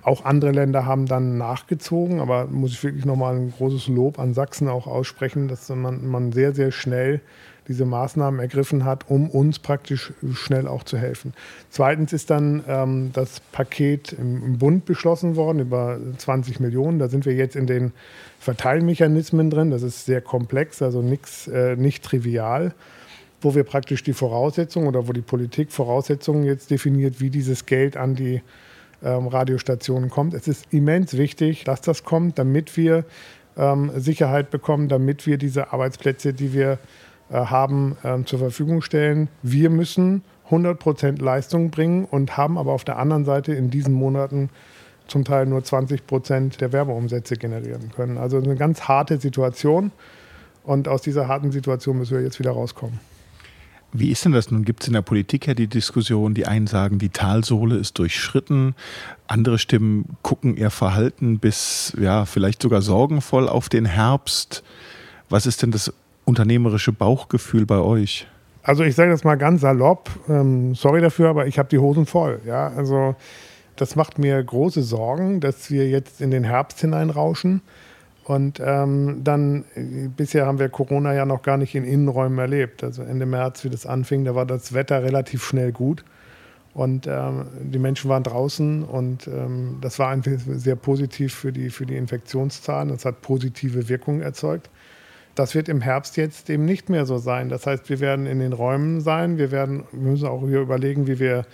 Auch 0.02 0.26
andere 0.26 0.52
Länder 0.52 0.86
haben 0.86 1.06
dann 1.06 1.38
nachgezogen, 1.38 2.20
aber 2.20 2.48
muss 2.48 2.72
ich 2.72 2.84
wirklich 2.84 3.06
nochmal 3.06 3.36
ein 3.36 3.54
großes 3.54 3.88
Lob 3.88 4.20
an 4.20 4.34
Sachsen 4.34 4.68
auch 4.68 4.88
aussprechen, 4.88 5.48
dass 5.48 5.70
man, 5.70 6.06
man 6.06 6.34
sehr, 6.34 6.54
sehr 6.54 6.72
schnell 6.72 7.22
diese 7.70 7.86
Maßnahmen 7.86 8.40
ergriffen 8.40 8.84
hat, 8.84 9.10
um 9.10 9.30
uns 9.30 9.60
praktisch 9.60 10.12
schnell 10.34 10.68
auch 10.68 10.84
zu 10.84 10.98
helfen. 10.98 11.34
Zweitens 11.70 12.12
ist 12.12 12.30
dann 12.30 12.64
ähm, 12.68 13.12
das 13.14 13.40
Paket 13.52 14.12
im, 14.12 14.58
Bund 14.58 14.86
beschlossen 14.86 15.38
worden 15.38 15.60
über 15.60 15.98
20 16.18 16.60
Millionen. 16.60 17.00
Da 17.00 17.08
sind 17.08 17.26
wir 17.26 17.34
jetzt 17.34 17.56
in 17.56 17.68
den 17.68 17.94
Verteilmechanismen 18.40 19.50
drin. 19.50 19.70
Das 19.70 19.84
ist 19.84 20.06
sehr 20.06 20.20
komplex, 20.22 20.82
also 20.82 21.02
nix, 21.02 21.48
äh, 21.48 21.78
nicht 21.78 22.04
trivial 22.04 22.74
wo 23.42 23.56
wir 23.56 23.64
praktisch 23.64 24.04
die 24.04 24.12
Voraussetzungen 24.12 24.90
oder 24.90 25.08
wo 25.08 25.14
die 25.14 25.22
Politik 25.22 25.72
Voraussetzungen 25.72 26.44
jetzt 26.44 26.72
definiert, 26.72 27.22
wie 27.22 27.30
dieses 27.30 27.66
Geld 27.66 27.96
an 27.96 28.14
die 28.14 28.42
ähm, 29.02 29.28
Radiostationen 29.28 30.10
kommt. 30.10 30.34
Es 30.34 30.50
ist 30.50 30.66
immens 30.72 31.16
wichtig, 31.16 31.64
dass 31.64 31.80
das 31.80 32.04
kommt, 32.04 32.38
damit 32.38 32.76
wir 32.76 33.06
ähm, 33.58 33.92
Sicherheit 33.96 34.50
bekommen, 34.50 34.90
damit 34.90 35.26
wir 35.26 35.38
diese 35.38 35.72
Arbeitsplätze, 35.72 36.34
die 36.34 36.54
wir 36.54 36.80
haben, 37.36 37.98
ähm, 38.04 38.26
zur 38.26 38.40
Verfügung 38.40 38.82
stellen. 38.82 39.30
Wir 39.44 39.70
müssen 39.70 40.24
100% 40.50 41.22
Leistung 41.22 41.70
bringen 41.70 42.06
und 42.06 42.38
haben 42.38 42.58
aber 42.58 42.74
auf 42.74 42.84
der 42.84 42.98
anderen 42.98 43.26
Seite 43.26 43.54
in 43.54 43.70
diesen 43.70 43.94
Monaten 43.94 44.50
zum 45.08 45.26
Teil 45.26 45.46
nur 45.46 45.62
20% 45.62 46.58
der 46.58 46.72
Werbeumsätze 46.72 47.36
generieren 47.36 47.92
können. 47.96 48.18
Also 48.18 48.38
eine 48.38 48.56
ganz 48.56 48.84
harte 48.84 49.20
Situation 49.20 49.92
und 50.64 50.88
aus 50.88 51.02
dieser 51.02 51.28
harten 51.28 51.52
Situation 51.52 51.98
müssen 51.98 52.18
wir 52.18 52.24
jetzt 52.24 52.40
wieder 52.40 52.52
rauskommen. 52.52 53.00
Wie 53.92 54.12
ist 54.12 54.24
denn 54.24 54.34
das? 54.34 54.52
Nun 54.52 54.66
gibt 54.66 54.84
es 54.84 54.88
in 54.88 54.94
der 54.94 55.02
Politik 55.02 55.48
ja 55.48 55.56
die 55.56 55.66
Diskussion, 55.66 56.36
die 56.36 56.46
einen 56.46 56.68
sagen, 56.68 57.00
die 57.00 57.10
Talsohle 57.10 57.76
ist 57.76 57.98
durchschritten, 57.98 58.76
andere 59.26 59.58
Stimmen 59.58 60.18
gucken 60.22 60.58
eher 60.58 60.70
verhalten 60.70 61.40
bis, 61.40 61.94
ja, 62.00 62.26
vielleicht 62.26 62.62
sogar 62.62 62.84
sorgenvoll 62.84 63.50
auf 63.50 63.68
den 63.68 63.86
Herbst. 63.86 64.64
Was 65.28 65.48
ist 65.48 65.64
denn 65.64 65.72
das 65.72 65.92
unternehmerische 66.30 66.94
Bauchgefühl 66.94 67.66
bei 67.66 67.80
euch? 67.80 68.28
Also 68.64 68.84
ich 68.84 68.96
sage 68.96 69.12
das 69.12 69.24
mal 69.24 69.36
ganz 69.36 69.62
salopp, 69.62 70.10
ähm, 70.30 70.76
sorry 70.76 71.02
dafür, 71.02 71.30
aber 71.30 71.48
ich 71.48 71.58
habe 71.60 71.70
die 71.70 71.80
Hosen 71.80 72.06
voll. 72.06 72.40
Ja, 72.46 72.68
also 72.70 73.16
das 73.76 73.96
macht 73.96 74.20
mir 74.20 74.42
große 74.44 74.84
Sorgen, 74.84 75.40
dass 75.40 75.72
wir 75.72 75.90
jetzt 75.90 76.22
in 76.22 76.32
den 76.32 76.44
Herbst 76.44 76.80
hineinrauschen. 76.80 77.62
Und 78.26 78.62
ähm, 78.64 79.22
dann, 79.24 79.64
bisher 80.16 80.46
haben 80.46 80.60
wir 80.60 80.70
Corona 80.70 81.16
ja 81.16 81.26
noch 81.26 81.42
gar 81.42 81.58
nicht 81.58 81.74
in 81.74 81.84
Innenräumen 81.84 82.38
erlebt. 82.38 82.84
Also 82.84 83.02
Ende 83.02 83.26
März, 83.26 83.64
wie 83.64 83.70
das 83.70 83.88
anfing, 83.88 84.24
da 84.24 84.36
war 84.36 84.46
das 84.46 84.74
Wetter 84.74 85.02
relativ 85.02 85.44
schnell 85.44 85.72
gut. 85.72 86.04
Und 86.76 87.08
ähm, 87.08 87.48
die 87.60 87.80
Menschen 87.80 88.10
waren 88.10 88.22
draußen 88.22 88.84
und 88.84 89.28
ähm, 89.28 89.80
das 89.82 89.98
war 89.98 90.16
sehr 90.24 90.76
positiv 90.76 91.34
für 91.34 91.52
die, 91.52 91.72
für 91.72 91.88
die 91.88 91.98
Infektionszahlen. 91.98 92.90
Das 92.90 93.06
hat 93.06 93.22
positive 93.22 93.90
Wirkungen 93.90 94.22
erzeugt. 94.22 94.70
Das 95.40 95.56
wird 95.56 95.70
im 95.70 95.80
Herbst 95.80 96.18
jetzt 96.18 96.50
eben 96.50 96.66
nicht 96.66 96.90
mehr 96.90 97.06
so 97.06 97.18
sein. 97.18 97.48
Das 97.48 97.66
heißt, 97.66 97.90
wir 97.90 98.02
werden 98.02 98.26
in 98.26 98.40
den 98.40 98.52
Räumen 98.52 99.00
sein. 99.00 99.38
Wir, 99.38 99.52
werden, 99.52 99.86
wir 99.94 100.12
müssen 100.12 100.28
auch 100.28 100.44
überlegen, 100.44 101.08
wie 101.08 101.18
wir 101.18 101.46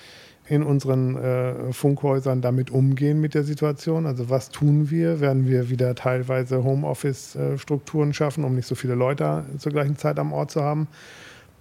in 0.47 0.63
unseren 0.63 1.15
äh, 1.15 1.71
Funkhäusern 1.71 2.41
damit 2.41 2.71
umgehen 2.71 3.21
mit 3.21 3.35
der 3.35 3.43
Situation. 3.43 4.07
Also 4.07 4.27
was 4.31 4.49
tun 4.49 4.89
wir? 4.89 5.19
Werden 5.19 5.47
wir 5.47 5.69
wieder 5.69 5.93
teilweise 5.93 6.63
Homeoffice-Strukturen 6.63 8.15
schaffen, 8.15 8.43
um 8.43 8.55
nicht 8.55 8.67
so 8.67 8.73
viele 8.73 8.95
Leute 8.95 9.45
zur 9.59 9.71
gleichen 9.71 9.97
Zeit 9.97 10.17
am 10.17 10.33
Ort 10.33 10.49
zu 10.49 10.63
haben? 10.63 10.87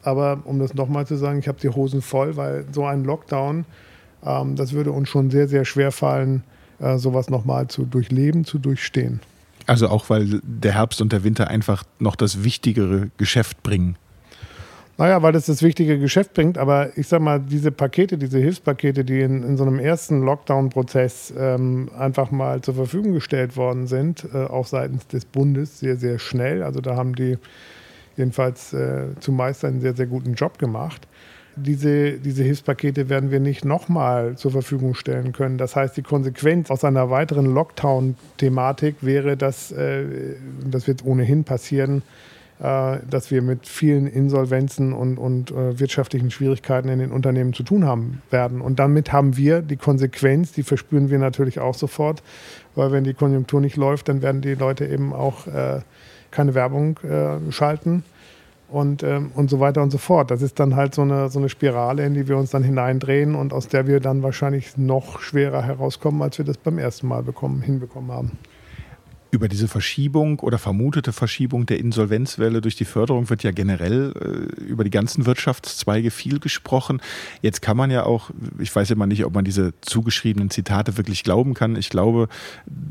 Aber 0.03 0.41
um 0.45 0.59
das 0.59 0.73
nochmal 0.73 1.07
zu 1.07 1.17
sagen, 1.17 1.39
ich 1.41 1.47
habe 1.47 1.61
die 1.61 1.69
Hosen 1.69 2.01
voll, 2.01 2.39
weil 2.39 2.65
so 2.73 2.87
ein 2.87 3.05
Lockdown, 3.05 3.67
ähm, 4.25 4.57
das 4.57 4.73
würde 4.73 4.93
uns 4.93 5.11
schon 5.11 5.31
sehr, 5.31 5.47
sehr 5.47 5.67
schwer 5.67 5.93
fallen, 5.93 6.43
äh, 6.79 6.97
sowas 6.97 7.29
nochmal 7.29 7.69
zu 7.69 7.85
durchleben, 7.85 8.47
zu 8.47 8.59
durchstehen. 8.59 9.21
Also 9.67 9.89
auch, 9.89 10.11
weil 10.11 10.41
der 10.43 10.75
Herbst 10.75 11.01
und 11.01 11.13
der 11.13 11.25
Winter 11.25 11.49
einfach 11.49 11.85
noch 11.99 12.17
das 12.17 12.45
wichtigere 12.45 13.11
Geschäft 13.17 13.63
bringen. 13.63 13.97
Naja, 14.97 15.23
weil 15.23 15.33
das 15.33 15.47
das 15.47 15.63
wichtige 15.63 15.99
Geschäft 15.99 16.35
bringt, 16.35 16.57
aber 16.57 16.97
ich 16.97 17.09
sag 17.09 17.21
mal, 17.21 17.41
diese 17.41 17.73
Pakete, 17.73 18.17
diese 18.17 18.39
Hilfspakete, 18.39 19.05
die 19.05 19.23
in, 19.23 19.43
in 19.43 19.57
so 19.57 19.65
einem 19.65 19.81
ersten 19.81 20.23
Lockdown-Prozess 20.23 21.35
ähm, 21.37 21.91
einfach 21.99 22.31
mal 22.31 22.61
zur 22.61 22.75
Verfügung 22.75 23.13
gestellt 23.13 23.57
worden 23.57 23.89
sind, 23.89 24.25
äh, 24.33 24.45
auch 24.45 24.67
seitens 24.67 25.09
des 25.09 25.25
Bundes, 25.25 25.81
sehr, 25.81 25.97
sehr 25.97 26.21
schnell. 26.21 26.63
Also 26.63 26.81
da 26.81 26.95
haben 26.95 27.17
die 27.17 27.39
jedenfalls 28.17 28.73
äh, 28.73 29.07
zumeist 29.19 29.65
einen 29.65 29.81
sehr, 29.81 29.97
sehr 29.97 30.07
guten 30.07 30.35
Job 30.35 30.59
gemacht. 30.59 31.09
Diese, 31.57 32.13
diese 32.13 32.43
Hilfspakete 32.43 33.09
werden 33.09 33.31
wir 33.31 33.41
nicht 33.41 33.65
nochmal 33.65 34.37
zur 34.37 34.51
Verfügung 34.51 34.95
stellen 34.95 35.33
können. 35.33 35.59
Das 35.59 35.77
heißt, 35.77 35.97
die 35.97 36.03
Konsequenz 36.03 36.71
aus 36.71 36.85
einer 36.85 37.11
weiteren 37.11 37.47
Lockdown-Thematik 37.47 38.97
wäre, 39.01 39.37
dass, 39.37 39.73
äh, 39.73 40.05
das 40.65 40.87
wird 40.87 41.05
ohnehin 41.05 41.45
passieren, 41.45 42.03
äh, 42.61 42.99
dass 43.11 43.31
wir 43.31 43.43
mit 43.43 43.67
vielen 43.67 44.07
Insolvenzen 44.07 44.93
und, 44.93 45.19
und 45.19 45.51
äh, 45.51 45.79
wirtschaftlichen 45.79 46.31
Schwierigkeiten 46.31 46.89
in 46.89 46.99
den 46.99 47.11
Unternehmen 47.11 47.53
zu 47.53 47.63
tun 47.63 47.85
haben 47.85 48.23
werden. 48.31 48.61
Und 48.61 48.79
damit 48.79 49.13
haben 49.13 49.37
wir 49.37 49.61
die 49.61 49.77
Konsequenz, 49.77 50.53
die 50.53 50.63
verspüren 50.63 51.11
wir 51.11 51.19
natürlich 51.19 51.59
auch 51.59 51.75
sofort, 51.75 52.23
weil 52.75 52.93
wenn 52.93 53.05
die 53.05 53.15
Konjunktur 53.15 53.61
nicht 53.61 53.77
läuft, 53.77 54.09
dann 54.09 54.23
werden 54.23 54.41
die 54.41 54.55
Leute 54.55 54.87
eben 54.87 55.13
auch 55.13 55.47
äh, 55.47 55.81
keine 56.31 56.55
Werbung 56.55 56.99
äh, 56.99 57.53
schalten 57.53 58.05
und, 58.75 59.03
ähm, 59.03 59.31
und 59.35 59.51
so 59.51 59.61
weiter 59.61 59.83
und 59.83 59.91
so 59.91 59.99
fort. 59.99 60.31
Das 60.31 60.43
ist 60.43 60.59
dann 60.61 60.77
halt 60.77 60.95
so 60.95 61.03
eine, 61.03 61.29
so 61.29 61.39
eine 61.39 61.49
Spirale, 61.49 62.05
in 62.05 62.15
die 62.15 62.29
wir 62.29 62.37
uns 62.37 62.51
dann 62.51 62.63
hineindrehen 62.63 63.35
und 63.35 63.53
aus 63.53 63.69
der 63.69 63.87
wir 63.87 64.01
dann 64.01 64.23
wahrscheinlich 64.23 64.77
noch 64.77 65.21
schwerer 65.21 65.63
herauskommen, 65.63 66.23
als 66.23 66.39
wir 66.39 66.45
das 66.45 66.59
beim 66.59 66.79
ersten 66.79 67.09
Mal 67.09 67.23
bekommen, 67.23 67.63
hinbekommen 67.63 68.11
haben 68.13 68.39
über 69.35 69.49
diese 69.49 69.69
Verschiebung 69.69 70.39
oder 70.41 70.59
vermutete 70.59 71.13
Verschiebung 71.13 71.67
der 71.67 71.79
Insolvenzwelle 71.81 72.61
durch 72.61 72.77
die 72.77 72.85
Förderung 72.85 73.29
wird 73.29 73.43
ja 73.43 73.51
generell 73.51 74.15
äh, 74.19 74.63
über 74.63 74.85
die 74.85 74.91
ganzen 74.91 75.27
Wirtschaftszweige 75.27 76.11
viel 76.11 76.39
gesprochen. 76.39 77.03
Jetzt 77.43 77.61
kann 77.61 77.77
man 77.77 77.91
ja 77.91 78.07
auch, 78.07 78.31
ich 78.59 78.75
weiß 78.75 78.91
immer 78.93 79.07
nicht, 79.07 79.25
ob 79.25 79.35
man 79.35 79.45
diese 79.45 79.75
zugeschriebenen 79.81 80.51
Zitate 80.51 80.97
wirklich 80.97 81.25
glauben 81.25 81.55
kann. 81.55 81.77
Ich 81.77 81.91
glaube, 81.91 82.29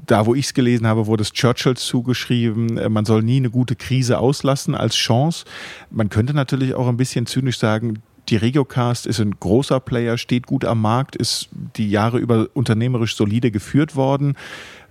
da 0.06 0.26
wo 0.26 0.36
ich 0.36 0.46
es 0.46 0.54
gelesen 0.54 0.86
habe, 0.86 1.08
wurde 1.08 1.24
es 1.24 1.32
Churchill 1.32 1.78
zugeschrieben, 1.78 2.78
äh, 2.78 2.90
man 2.90 3.06
soll 3.06 3.24
nie 3.24 3.38
eine 3.38 3.50
gute 3.50 3.76
Krise 3.76 4.20
auslassen 4.20 4.76
als 4.76 4.96
Chance. 4.96 5.46
Man 5.90 6.10
könnte 6.10 6.34
natürlich 6.34 6.76
auch 6.76 6.88
ein 6.88 6.98
bisschen 6.98 7.26
zynisch 7.26 7.58
sagen, 7.58 8.04
die 8.30 8.38
Regiocast 8.38 9.06
ist 9.06 9.20
ein 9.20 9.38
großer 9.38 9.80
Player, 9.80 10.18
steht 10.18 10.48
gut 10.48 10.64
am 10.64 10.82
Markt, 10.82 11.16
ist 11.16 11.50
die 11.76 11.90
Jahre 11.90 12.20
über 12.20 12.48
unternehmerisch 12.54 13.16
solide 13.16 13.52
geführt 13.52 13.96
worden 13.96 14.36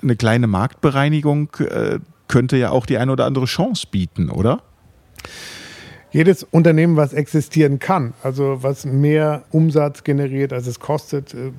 eine 0.03 0.17
kleine 0.17 0.47
Marktbereinigung 0.47 1.49
äh, 1.59 1.99
könnte 2.29 2.57
ja 2.57 2.71
auch 2.71 2.87
die 2.87 2.99
eine 2.99 3.13
oder 3.13 3.27
andere 3.27 3.45
Chance 3.45 3.87
bieten, 3.91 4.31
oder? 4.31 4.63
Jedes 6.11 6.45
Unternehmen, 6.45 6.97
was 6.97 7.15
existieren 7.15 7.79
kann, 7.79 8.13
also 8.23 8.59
was 8.63 8.85
mehr 8.85 9.45
Umsatz 9.51 10.05
generiert, 10.05 10.53
als 10.53 10.67
es 10.67 10.79
kostet, 10.79 11.33
äh, 11.33 11.53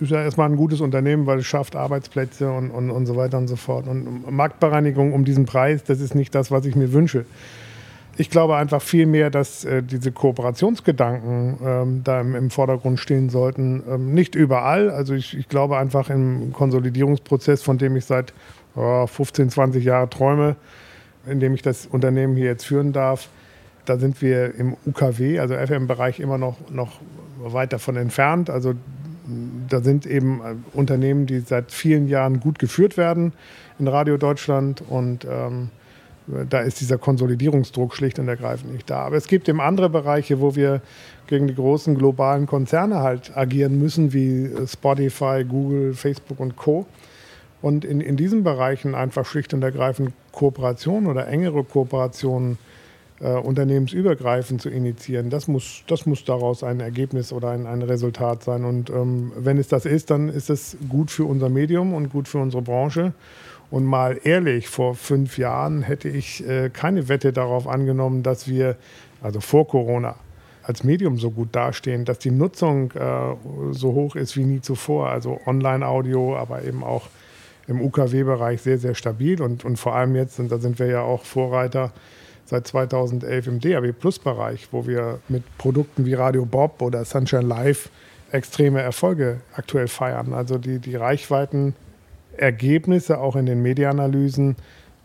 ist 0.00 0.10
ja 0.10 0.22
erstmal 0.22 0.50
ein 0.50 0.56
gutes 0.56 0.80
Unternehmen, 0.80 1.26
weil 1.26 1.38
es 1.38 1.46
schafft 1.46 1.76
Arbeitsplätze 1.76 2.50
und, 2.50 2.70
und, 2.70 2.90
und 2.90 3.06
so 3.06 3.16
weiter 3.16 3.38
und 3.38 3.46
so 3.46 3.56
fort. 3.56 3.86
Und 3.86 4.28
Marktbereinigung 4.30 5.12
um 5.12 5.24
diesen 5.24 5.44
Preis, 5.44 5.84
das 5.84 6.00
ist 6.00 6.14
nicht 6.14 6.34
das, 6.34 6.50
was 6.50 6.64
ich 6.66 6.74
mir 6.74 6.92
wünsche. 6.92 7.24
Ich 8.16 8.28
glaube 8.28 8.56
einfach 8.56 8.82
viel 8.82 9.06
mehr, 9.06 9.30
dass 9.30 9.64
äh, 9.64 9.82
diese 9.82 10.12
Kooperationsgedanken 10.12 11.58
ähm, 11.64 12.00
da 12.04 12.20
im, 12.20 12.34
im, 12.34 12.50
Vordergrund 12.50 12.98
stehen 12.98 13.30
sollten. 13.30 13.82
Ähm, 13.88 14.12
nicht 14.12 14.34
überall. 14.34 14.90
Also 14.90 15.14
ich, 15.14 15.36
ich, 15.36 15.48
glaube 15.48 15.78
einfach 15.78 16.10
im 16.10 16.52
Konsolidierungsprozess, 16.52 17.62
von 17.62 17.78
dem 17.78 17.96
ich 17.96 18.04
seit 18.04 18.32
oh, 18.76 19.06
15, 19.06 19.50
20 19.50 19.84
Jahren 19.84 20.10
träume, 20.10 20.56
in 21.26 21.40
dem 21.40 21.54
ich 21.54 21.62
das 21.62 21.86
Unternehmen 21.86 22.36
hier 22.36 22.46
jetzt 22.46 22.66
führen 22.66 22.92
darf, 22.92 23.28
da 23.84 23.98
sind 23.98 24.20
wir 24.22 24.54
im 24.54 24.76
UKW, 24.86 25.38
also 25.38 25.54
FM-Bereich, 25.54 26.20
immer 26.20 26.38
noch, 26.38 26.56
noch 26.70 27.00
weit 27.42 27.72
davon 27.72 27.96
entfernt. 27.96 28.50
Also 28.50 28.74
da 29.68 29.80
sind 29.80 30.06
eben 30.06 30.40
äh, 30.40 30.54
Unternehmen, 30.76 31.26
die 31.26 31.40
seit 31.40 31.72
vielen 31.72 32.08
Jahren 32.08 32.40
gut 32.40 32.58
geführt 32.58 32.96
werden 32.96 33.32
in 33.78 33.88
Radio 33.88 34.16
Deutschland 34.16 34.82
und 34.88 35.26
ähm, 35.28 35.70
da 36.48 36.60
ist 36.60 36.80
dieser 36.80 36.98
Konsolidierungsdruck 36.98 37.94
schlicht 37.94 38.18
und 38.18 38.28
ergreifend 38.28 38.72
nicht 38.72 38.90
da. 38.90 39.00
Aber 39.00 39.16
es 39.16 39.26
gibt 39.26 39.48
eben 39.48 39.60
andere 39.60 39.88
Bereiche, 39.88 40.40
wo 40.40 40.54
wir 40.54 40.80
gegen 41.26 41.46
die 41.46 41.54
großen 41.54 41.96
globalen 41.96 42.46
Konzerne 42.46 43.00
halt 43.00 43.36
agieren 43.36 43.78
müssen, 43.78 44.12
wie 44.12 44.50
Spotify, 44.66 45.44
Google, 45.48 45.94
Facebook 45.94 46.40
und 46.40 46.56
Co. 46.56 46.86
Und 47.62 47.84
in, 47.84 48.00
in 48.00 48.16
diesen 48.16 48.42
Bereichen 48.42 48.94
einfach 48.94 49.26
schlicht 49.26 49.52
und 49.52 49.62
ergreifend 49.62 50.12
Kooperationen 50.32 51.08
oder 51.08 51.28
engere 51.28 51.62
Kooperationen 51.62 52.58
äh, 53.20 53.32
unternehmensübergreifend 53.34 54.62
zu 54.62 54.70
initiieren, 54.70 55.28
das 55.28 55.46
muss, 55.46 55.82
das 55.86 56.06
muss 56.06 56.24
daraus 56.24 56.62
ein 56.64 56.80
Ergebnis 56.80 57.32
oder 57.32 57.50
ein, 57.50 57.66
ein 57.66 57.82
Resultat 57.82 58.42
sein. 58.42 58.64
Und 58.64 58.88
ähm, 58.90 59.32
wenn 59.36 59.58
es 59.58 59.68
das 59.68 59.84
ist, 59.84 60.10
dann 60.10 60.28
ist 60.28 60.48
es 60.48 60.76
gut 60.88 61.10
für 61.10 61.24
unser 61.24 61.50
Medium 61.50 61.92
und 61.92 62.10
gut 62.10 62.28
für 62.28 62.38
unsere 62.38 62.62
Branche. 62.62 63.12
Und 63.70 63.84
mal 63.84 64.18
ehrlich, 64.24 64.68
vor 64.68 64.94
fünf 64.94 65.38
Jahren 65.38 65.82
hätte 65.82 66.08
ich 66.08 66.46
äh, 66.46 66.70
keine 66.70 67.08
Wette 67.08 67.32
darauf 67.32 67.68
angenommen, 67.68 68.22
dass 68.22 68.48
wir, 68.48 68.76
also 69.22 69.40
vor 69.40 69.68
Corona, 69.68 70.16
als 70.62 70.84
Medium 70.84 71.18
so 71.18 71.30
gut 71.30 71.48
dastehen, 71.52 72.04
dass 72.04 72.18
die 72.18 72.30
Nutzung 72.30 72.92
äh, 72.92 73.34
so 73.70 73.92
hoch 73.92 74.16
ist 74.16 74.36
wie 74.36 74.44
nie 74.44 74.60
zuvor. 74.60 75.08
Also 75.08 75.40
Online-Audio, 75.46 76.36
aber 76.36 76.64
eben 76.64 76.84
auch 76.84 77.08
im 77.66 77.80
UKW-Bereich 77.80 78.60
sehr, 78.60 78.78
sehr 78.78 78.94
stabil. 78.94 79.40
Und, 79.40 79.64
und 79.64 79.78
vor 79.78 79.94
allem 79.94 80.16
jetzt, 80.16 80.38
und 80.40 80.50
da 80.50 80.58
sind 80.58 80.78
wir 80.78 80.86
ja 80.86 81.02
auch 81.02 81.24
Vorreiter, 81.24 81.92
seit 82.44 82.66
2011 82.66 83.46
im 83.46 83.60
DAB 83.60 83.92
Plus-Bereich, 83.92 84.68
wo 84.72 84.86
wir 84.86 85.20
mit 85.28 85.44
Produkten 85.56 86.04
wie 86.04 86.14
Radio 86.14 86.44
Bob 86.44 86.82
oder 86.82 87.04
Sunshine 87.04 87.42
Live 87.42 87.90
extreme 88.32 88.80
Erfolge 88.80 89.40
aktuell 89.54 89.88
feiern. 89.88 90.34
Also 90.34 90.58
die, 90.58 90.80
die 90.80 90.96
Reichweiten 90.96 91.74
Ergebnisse 92.36 93.18
auch 93.18 93.36
in 93.36 93.46
den 93.46 93.62
Medienanalysen, 93.62 94.56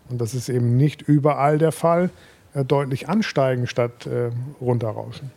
und 0.10 0.22
das 0.22 0.34
ist 0.34 0.50
eben 0.50 0.78
nicht 0.78 1.02
überall 1.02 1.58
der 1.58 1.72
Fall, 1.72 2.10
äh, 2.54 2.64
deutlich 2.64 3.10
ansteigen 3.10 3.68
statt 3.68 4.08
äh, 4.08 4.30
runterrauschen. 4.62 5.32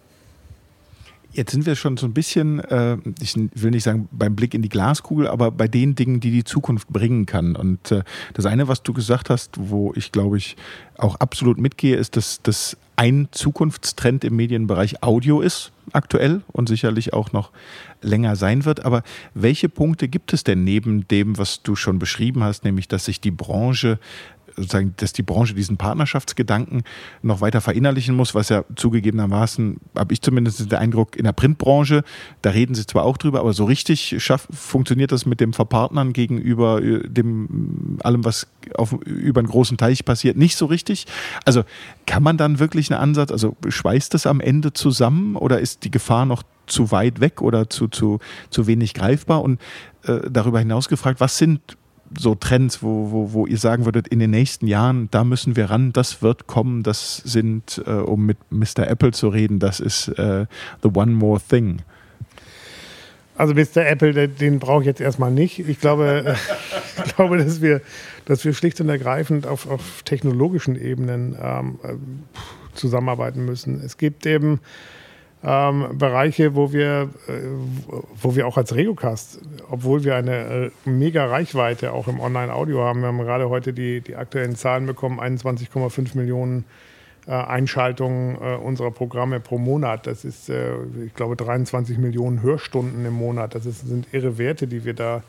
Jetzt 1.33 1.53
sind 1.53 1.67
wir 1.67 1.77
schon 1.77 1.97
so 1.97 2.07
ein 2.07 2.15
bisschen, 2.15 2.61
äh, 2.61 2.97
ich 3.21 3.37
will 3.55 3.71
nicht 3.71 3.85
sagen 3.85 4.09
beim 4.11 4.35
Blick 4.35 4.55
in 4.55 4.63
die 4.63 4.69
Glaskugel, 4.69 5.29
aber 5.29 5.51
bei 5.51 5.69
den 5.69 5.95
Dingen, 5.95 6.21
die 6.21 6.31
die 6.31 6.45
Zukunft 6.45 6.89
bringen 6.89 7.27
kann. 7.27 7.55
Und 7.55 7.93
äh, 7.93 8.03
das 8.35 8.47
eine, 8.47 8.67
was 8.67 8.83
du 8.83 8.93
gesagt 8.93 9.29
hast, 9.29 9.57
wo 9.59 9.93
ich 9.95 10.11
glaube 10.11 10.39
ich 10.39 10.57
auch 10.97 11.17
absolut 11.17 11.59
mitgehe, 11.59 11.97
ist, 11.97 12.17
dass 12.17 12.41
das 12.43 12.77
ein 12.97 13.29
Zukunftstrend 13.31 14.25
im 14.25 14.37
Medienbereich 14.37 15.03
Audio 15.03 15.41
ist 15.41 15.71
aktuell 15.93 16.43
und 16.49 16.69
sicherlich 16.69 17.13
auch 17.13 17.33
noch 17.33 17.53
länger 18.03 18.35
sein 18.35 18.65
wird. 18.65 18.85
Aber 18.85 19.03
welche 19.35 19.69
Punkte 19.69 20.09
gibt 20.09 20.33
es 20.33 20.45
denn 20.45 20.65
neben 20.65 21.07
dem, 21.09 21.39
was 21.39 21.63
du 21.63 21.77
schon 21.77 21.99
beschrieben 21.99 22.43
hast, 22.43 22.65
nämlich 22.65 22.89
dass 22.89 23.05
sich 23.05 23.21
die 23.21 23.31
Branche 23.31 23.99
sozusagen, 24.59 24.95
dass 24.97 25.13
die 25.13 25.23
Branche 25.23 25.55
diesen 25.55 25.77
Partnerschaftsgedanken 25.77 26.83
noch 27.23 27.41
weiter 27.41 27.61
verinnerlichen 27.61 28.15
muss, 28.15 28.35
was 28.35 28.49
ja 28.49 28.65
zugegebenermaßen, 28.77 29.79
habe 29.97 30.13
ich 30.13 30.23
zumindest 30.23 30.71
den 30.71 30.79
Eindruck, 30.79 31.17
in 31.17 31.25
der 31.25 31.33
Printbranche, 31.33 32.05
da 32.43 32.51
reden 32.51 32.75
sie 32.75 32.87
zwar 32.87 33.05
auch 33.05 33.17
drüber, 33.17 33.41
aber 33.41 33.53
so 33.53 33.65
richtig 33.65 34.17
schaff, 34.19 34.49
funktioniert 34.51 35.13
das 35.13 35.27
mit 35.27 35.41
dem 35.41 35.53
Verpartnern 35.53 36.13
gegenüber 36.13 36.83
äh, 36.83 37.09
dem 37.09 37.99
allem, 38.03 38.25
was 38.25 38.49
auf, 38.75 38.93
über 39.05 39.41
einen 39.41 39.49
großen 39.49 39.77
Teich 39.77 40.05
passiert, 40.05 40.37
nicht 40.37 40.57
so 40.57 40.67
richtig. 40.67 41.07
Also 41.45 41.65
kann 42.07 42.23
man 42.23 42.37
dann 42.37 42.59
wirklich 42.59 42.91
einen 42.91 43.01
Ansatz, 43.01 43.31
also 43.31 43.57
schweißt 43.67 44.13
das 44.15 44.27
am 44.27 44.41
Ende 44.41 44.73
zusammen 44.73 45.37
oder 45.37 45.61
ist 45.61 45.85
die 45.85 45.91
Gefahr 45.91 46.27
noch 46.27 46.43
zu 46.67 46.91
weit 46.91 47.21
weg 47.21 47.41
oder 47.41 47.71
zu, 47.71 47.89
zu, 47.89 48.19
zu 48.51 48.67
wenig 48.67 48.93
greifbar? 48.93 49.43
Und 49.43 49.61
äh, 50.05 50.31
darüber 50.31 50.59
hinaus 50.59 50.89
gefragt, 50.89 51.21
was 51.21 51.39
sind 51.39 51.78
so 52.17 52.35
Trends, 52.35 52.83
wo, 52.83 53.11
wo, 53.11 53.33
wo 53.33 53.47
ihr 53.47 53.59
sagen 53.59 53.85
würdet, 53.85 54.09
in 54.09 54.19
den 54.19 54.31
nächsten 54.31 54.67
Jahren, 54.67 55.09
da 55.11 55.25
müssen 55.25 55.57
wir 55.57 55.71
ran, 55.71 55.93
das 55.93 56.23
wird 56.23 56.47
kommen, 56.47 56.83
das 56.83 57.17
sind, 57.17 57.83
äh, 57.87 57.91
um 57.91 58.27
mit 58.27 58.39
Mr. 58.51 58.87
Apple 58.89 59.13
zu 59.13 59.29
reden, 59.29 59.59
das 59.59 59.81
ist 59.81 60.09
äh, 60.09 60.47
the 60.83 60.91
one 60.95 61.13
more 61.13 61.41
thing. 61.41 61.83
Also 63.37 63.55
Mr. 63.55 63.87
Apple, 63.87 64.29
den, 64.29 64.59
brauche 64.59 64.83
ich 64.83 64.87
jetzt 64.87 65.01
erstmal 65.01 65.31
nicht. 65.31 65.61
Ich 65.61 65.81
glaube, 65.81 66.25
äh, 66.27 66.35
ich 67.07 67.15
glaube 67.15 67.39
dass, 67.39 67.63
wir, 67.63 67.81
dass 68.25 68.45
wir 68.45 68.53
schlicht 68.53 68.81
und 68.81 68.89
ergreifend 68.89 69.47
auf, 69.47 69.71
auf 69.71 70.03
technologischen 70.05 70.75
Ebenen 70.75 71.37
ähm, 71.41 71.79
äh, 71.85 71.95
zusammenarbeiten 72.75 73.45
müssen. 73.45 73.81
Es 73.85 73.97
gibt 73.97 74.27
eben 74.27 74.61
ähm, 75.45 75.97
Bereiche, 75.97 76.55
wo 76.55 76.73
wir, 76.73 77.11
äh, 77.29 77.33
wo 78.21 78.35
wir 78.35 78.47
auch 78.47 78.57
als 78.57 78.75
Regiocast, 78.75 79.41
obwohl 79.71 80.03
wir 80.03 80.17
eine 80.17 80.33
äh, 80.35 80.71
mega 80.85 81.27
Reichweite 81.27 81.93
auch 81.93 82.09
im 82.09 82.19
Online-Audio 82.19 82.83
haben, 82.83 83.01
wir 83.01 83.09
haben 83.09 83.19
gerade 83.19 83.49
heute 83.49 83.73
die, 83.73 84.01
die 84.01 84.17
aktuellen 84.17 84.57
Zahlen 84.57 84.87
bekommen, 84.87 85.21
21,5 85.21 86.17
Millionen 86.17 86.65
äh, 87.29 87.33
Einschaltungen 87.33 88.37
äh, 88.37 88.57
unserer 88.57 88.91
Programme 88.91 89.39
pro 89.39 89.59
Monat. 89.59 90.07
Das 90.07 90.25
ist, 90.25 90.49
äh, 90.49 90.75
ich 91.07 91.15
glaube, 91.15 91.37
23 91.37 91.99
Millionen 91.99 92.43
Hörstunden 92.43 93.05
im 93.05 93.15
Monat. 93.15 93.55
Das 93.55 93.67
ist, 93.67 93.87
sind 93.87 94.13
irre 94.13 94.39
Werte, 94.39 94.67
die 94.67 94.85
wir 94.85 94.95
da 94.95 95.23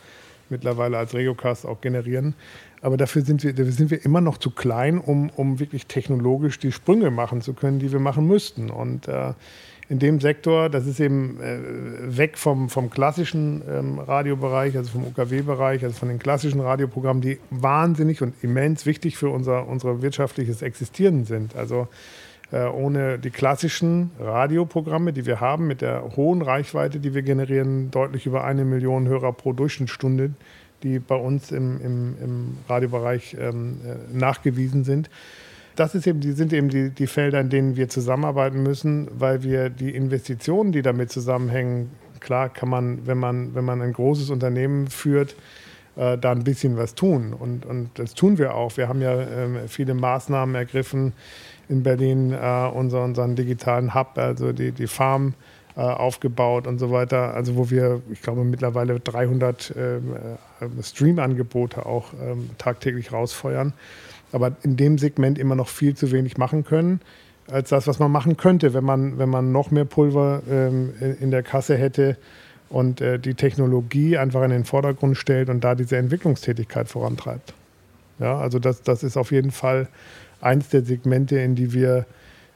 mittlerweile 0.50 0.98
als 0.98 1.14
Regiocast 1.14 1.66
auch 1.66 1.82
generieren. 1.82 2.34
Aber 2.82 2.98
dafür 2.98 3.24
sind 3.24 3.44
wir, 3.44 3.54
dafür 3.54 3.74
sind 3.74 3.92
wir 3.92 4.04
immer 4.06 4.22
noch 4.22 4.38
zu 4.38 4.52
klein, 4.52 4.98
um, 4.98 5.30
um 5.36 5.60
wirklich 5.60 5.86
technologisch 5.86 6.58
die 6.58 6.72
Sprünge 6.72 7.12
machen 7.12 7.42
zu 7.42 7.54
können, 7.54 7.80
die 7.80 7.92
wir 7.92 8.00
machen 8.00 8.26
müssten. 8.26 8.70
Und 8.70 9.08
äh, 9.08 9.34
in 9.90 9.98
dem 9.98 10.20
Sektor, 10.20 10.70
das 10.70 10.86
ist 10.86 11.00
eben 11.00 11.42
äh, 11.42 12.16
weg 12.16 12.38
vom, 12.38 12.70
vom 12.70 12.92
klassischen 12.92 13.64
ähm, 13.68 13.98
Radiobereich, 13.98 14.78
also 14.78 14.92
vom 14.92 15.04
UKW-Bereich, 15.06 15.84
also 15.84 15.98
von 15.98 16.10
den 16.10 16.20
klassischen 16.20 16.60
Radioprogrammen, 16.60 17.22
die 17.22 17.40
wahnsinnig 17.50 18.22
und 18.22 18.36
immens 18.44 18.86
wichtig 18.86 19.18
für 19.18 19.30
unser, 19.30 19.68
unser 19.68 20.04
wirtschaftliches 20.04 20.62
Existieren 20.62 21.26
sind. 21.26 21.56
Also 21.56 21.88
äh, 22.52 22.66
ohne 22.66 23.18
die 23.18 23.32
klassischen 23.32 24.12
Radioprogramme, 24.20 25.12
die 25.12 25.26
wir 25.26 25.40
haben, 25.40 25.66
mit 25.66 25.82
der 25.82 26.16
hohen 26.16 26.44
Reichweite, 26.44 27.00
die 27.00 27.16
wir 27.16 27.24
generieren, 27.24 27.90
deutlich 27.90 28.28
über 28.28 28.44
eine 28.44 28.66
Million 28.66 29.08
Hörer 29.08 29.34
pro 29.34 29.54
Durchschnittsstunde, 29.54 30.32
die 30.84 31.00
bei 31.00 31.16
uns 31.16 31.52
im, 31.52 31.82
im, 31.82 32.16
im 32.24 32.58
Radiobereich 32.70 33.36
ähm, 33.40 33.82
äh, 33.84 34.16
nachgewiesen 34.16 34.84
sind 34.84 35.10
das 35.80 35.96
ist 35.96 36.06
eben, 36.08 36.20
die 36.20 36.34
sind 36.34 36.52
eben 36.52 36.68
die, 36.68 36.90
die 36.90 37.08
Felder, 37.08 37.40
in 37.40 37.50
denen 37.50 37.76
wir 37.78 37.88
zusammenarbeiten 37.88 38.62
müssen, 38.62 39.08
weil 39.14 39.44
wir 39.44 39.70
die 39.70 39.96
Investitionen, 39.96 40.74
die 40.74 40.82
damit 40.82 41.10
zusammenhängen, 41.10 41.92
klar 42.20 42.50
kann 42.50 42.68
man, 42.68 43.08
wenn 43.08 43.18
man, 43.18 43.56
wenn 43.56 43.64
man 43.64 43.82
ein 43.82 43.94
großes 43.94 44.30
Unternehmen 44.30 44.88
führt, 44.88 45.36
äh, 45.96 46.18
da 46.18 46.32
ein 46.32 46.44
bisschen 46.44 46.76
was 46.76 46.96
tun. 46.96 47.34
Und, 47.34 47.66
und 47.66 47.92
das 47.96 48.14
tun 48.14 48.38
wir 48.38 48.56
auch. 48.56 48.76
Wir 48.76 48.90
haben 48.90 49.02
ja 49.02 49.22
äh, 49.22 49.68
viele 49.68 49.94
Maßnahmen 49.94 50.54
ergriffen 50.54 51.14
in 51.70 51.82
Berlin, 51.82 52.34
äh, 52.34 52.70
unser, 52.74 53.04
unseren 53.04 53.38
digitalen 53.38 53.94
Hub, 53.94 54.18
also 54.18 54.52
die, 54.52 54.74
die 54.74 54.88
Farm 54.88 55.34
äh, 55.78 55.82
aufgebaut 55.82 56.68
und 56.68 56.78
so 56.78 56.92
weiter. 56.92 57.34
Also 57.36 57.56
wo 57.56 57.70
wir, 57.70 58.02
ich 58.12 58.22
glaube, 58.22 58.44
mittlerweile 58.44 59.00
300 59.00 59.74
ähm, 59.78 60.14
äh, 60.60 60.84
Stream-Angebote 60.84 61.86
auch 61.86 62.12
ähm, 62.22 62.50
tagtäglich 62.58 63.14
rausfeuern 63.14 63.72
aber 64.32 64.54
in 64.64 64.78
dem 64.78 64.98
Segment 64.98 65.38
immer 65.38 65.56
noch 65.56 65.68
viel 65.68 65.96
zu 65.96 66.12
wenig 66.12 66.38
machen 66.38 66.64
können, 66.64 67.02
als 67.48 67.70
das, 67.70 67.88
was 67.88 68.00
man 68.00 68.12
machen 68.12 68.38
könnte, 68.38 68.74
wenn 68.74 68.84
man, 68.84 69.18
wenn 69.18 69.30
man 69.30 69.52
noch 69.52 69.72
mehr 69.72 69.86
Pulver 69.86 70.42
ähm, 70.50 70.94
in 71.20 71.32
der 71.32 71.44
Kasse 71.44 71.78
hätte 71.78 72.18
und 72.70 73.02
äh, 73.02 73.20
die 73.20 73.34
Technologie 73.34 74.18
einfach 74.18 74.44
in 74.44 74.52
den 74.52 74.66
Vordergrund 74.66 75.18
stellt 75.18 75.50
und 75.50 75.64
da 75.64 75.76
diese 75.76 75.98
Entwicklungstätigkeit 75.98 76.88
vorantreibt. 76.88 77.54
Ja, 78.20 78.38
also 78.38 78.60
das, 78.60 78.84
das 78.84 79.04
ist 79.04 79.18
auf 79.18 79.32
jeden 79.32 79.52
Fall 79.52 79.88
eins 80.42 80.70
der 80.70 80.84
Segmente, 80.84 81.40
in 81.40 81.56
die 81.56 81.74
wir 81.74 82.06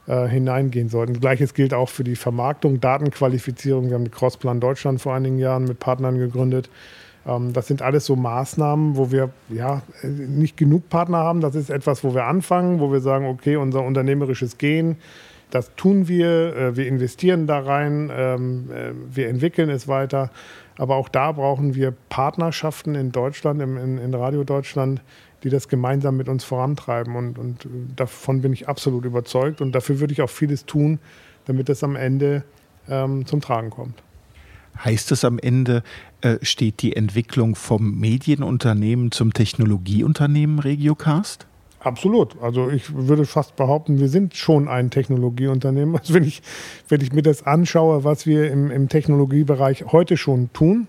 äh, 0.08 0.28
hineingehen 0.28 0.90
sollten. 0.90 1.20
Gleiches 1.20 1.54
gilt 1.54 1.74
auch 1.74 1.90
für 1.90 2.04
die 2.04 2.16
Vermarktung, 2.16 2.80
Datenqualifizierung. 2.80 3.88
Wir 3.88 3.96
haben 3.96 4.04
die 4.04 4.12
Crossplan 4.12 4.60
Deutschland 4.60 5.02
vor 5.02 5.16
einigen 5.16 5.40
Jahren 5.40 5.64
mit 5.64 5.80
Partnern 5.80 6.18
gegründet. 6.18 6.70
Ähm, 7.26 7.54
das 7.54 7.68
sind 7.68 7.82
alles 7.82 8.06
so 8.06 8.16
Maßnahmen, 8.16 8.98
wo 8.98 9.12
wir 9.12 9.30
ja 9.50 9.82
nicht 10.04 10.58
genug 10.58 10.90
Partner 10.90 11.18
haben. 11.18 11.42
Das 11.42 11.56
ist 11.56 11.70
etwas, 11.70 12.04
wo 12.04 12.14
wir 12.14 12.26
anfangen, 12.26 12.80
wo 12.80 12.92
wir 12.92 13.00
sagen, 13.00 13.26
okay, 13.28 13.56
unser 13.56 13.84
unternehmerisches 13.84 14.58
Gehen, 14.58 14.98
das 15.54 15.76
tun 15.76 16.08
wir, 16.08 16.56
äh, 16.56 16.76
wir 16.76 16.88
investieren 16.88 17.46
da 17.46 17.60
rein, 17.60 18.12
ähm, 18.12 18.72
äh, 18.72 18.92
wir 19.16 19.30
entwickeln 19.30 19.70
es 19.70 19.88
weiter. 19.88 20.32
Aber 20.78 20.96
auch 20.96 21.10
da 21.10 21.32
brauchen 21.32 21.76
wir 21.76 21.94
Partnerschaften 22.10 22.96
in 22.96 23.12
Deutschland, 23.12 23.62
in, 23.62 24.14
Radio 24.16 24.44
Deutschland, 24.44 25.02
die 25.44 25.50
das 25.50 25.68
gemeinsam 25.68 26.18
mit 26.18 26.28
uns 26.28 26.44
vorantreiben. 26.44 27.16
Und, 27.16 27.38
und 27.38 27.68
davon 27.96 28.42
bin 28.42 28.52
ich 28.52 28.68
absolut 28.68 29.06
überzeugt. 29.06 29.62
Und 29.62 29.74
dafür 29.74 30.00
würde 30.00 30.14
ich 30.14 30.24
auch 30.24 30.30
vieles 30.32 30.66
tun, 30.66 30.98
damit 31.46 31.70
das 31.70 31.84
am 31.84 31.96
Ende 31.96 32.44
ähm, 32.90 33.28
zum 33.28 33.40
Tragen 33.40 33.70
kommt. 33.70 34.02
Heißt 34.84 35.12
es 35.12 35.24
am 35.24 35.38
Ende, 35.38 35.84
äh, 36.24 36.38
steht 36.42 36.82
die 36.82 36.96
Entwicklung 36.96 37.56
vom 37.56 38.00
Medienunternehmen 38.00 39.12
zum 39.12 39.34
Technologieunternehmen 39.34 40.60
Regiocast? 40.60 41.48
Absolut. 41.82 42.42
Also 42.42 42.70
ich 42.70 42.96
würde 42.96 43.26
fast 43.26 43.58
behaupten, 43.58 44.00
wir 44.00 44.08
sind 44.08 44.36
schon 44.36 44.70
ein 44.70 44.90
Technologieunternehmen. 44.90 45.98
Also 45.98 46.14
wenn 46.14 46.24
ich, 46.24 46.42
wenn 46.88 47.02
ich 47.02 47.12
mir 47.12 47.24
das 47.24 47.46
anschaue, 47.46 48.06
was 48.06 48.26
wir 48.26 48.50
im, 48.50 48.72
im 48.72 48.88
Technologiebereich 48.88 49.92
heute 49.92 50.16
schon 50.16 50.52
tun 50.54 50.88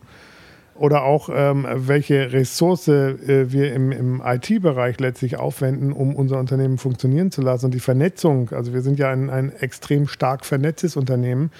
oder 0.76 1.02
auch 1.02 1.28
ähm, 1.32 1.66
welche 1.68 2.32
Ressource 2.32 2.86
äh, 2.86 3.50
wir 3.50 3.72
im, 3.74 3.90
im 3.90 4.22
IT-Bereich 4.24 5.00
letztlich 5.00 5.36
aufwenden, 5.36 5.92
um 5.92 6.14
unser 6.14 6.38
Unternehmen 6.38 6.78
funktionieren 6.78 7.32
zu 7.32 7.42
lassen 7.42 7.66
und 7.66 7.74
die 7.74 7.80
Vernetzung. 7.80 8.50
Also 8.50 8.72
wir 8.72 8.82
sind 8.82 9.00
ja 9.00 9.10
ein, 9.10 9.30
ein 9.30 9.50
extrem 9.50 10.06
stark 10.06 10.44
vernetztes 10.44 10.96
Unternehmen 10.96 11.50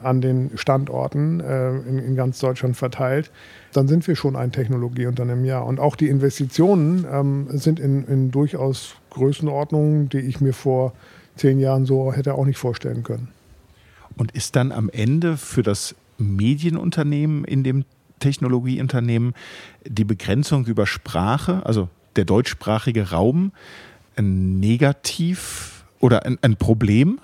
an 0.00 0.20
den 0.20 0.50
Standorten 0.56 1.40
äh, 1.40 1.70
in, 1.70 1.98
in, 1.98 2.16
ganz 2.16 2.38
Deutschland 2.38 2.76
verteilt, 2.76 3.30
dann 3.72 3.88
sind 3.88 4.06
wir 4.06 4.16
schon 4.16 4.36
ein 4.36 4.52
Technologieunternehmen, 4.52 5.44
ja. 5.44 5.60
Und 5.60 5.80
auch 5.80 5.96
die 5.96 6.08
Investitionen 6.08 7.04
ähm, 7.10 7.46
sind 7.50 7.80
in, 7.80 8.04
in 8.06 8.30
durchaus 8.30 8.94
Größenordnungen, 9.10 10.08
die 10.08 10.20
ich 10.20 10.40
mir 10.40 10.52
vor 10.52 10.92
zehn 11.36 11.58
Jahren 11.58 11.86
so 11.86 12.12
hätte 12.12 12.34
auch 12.34 12.46
nicht 12.46 12.58
vorstellen 12.58 13.02
können. 13.02 13.28
Und 14.16 14.32
ist 14.32 14.56
dann 14.56 14.72
am 14.72 14.90
Ende 14.90 15.36
für 15.36 15.62
das 15.62 15.94
Medienunternehmen 16.18 17.44
in 17.44 17.62
dem 17.62 17.84
Technologieunternehmen 18.18 19.34
die 19.86 20.04
Begrenzung 20.04 20.66
über 20.66 20.86
Sprache, 20.86 21.64
also 21.64 21.88
der 22.16 22.24
deutschsprachige 22.24 23.10
Raum, 23.10 23.52
ein 24.16 24.58
Negativ 24.58 25.84
oder 26.00 26.26
ein, 26.26 26.38
ein 26.42 26.56
Problem? 26.56 27.20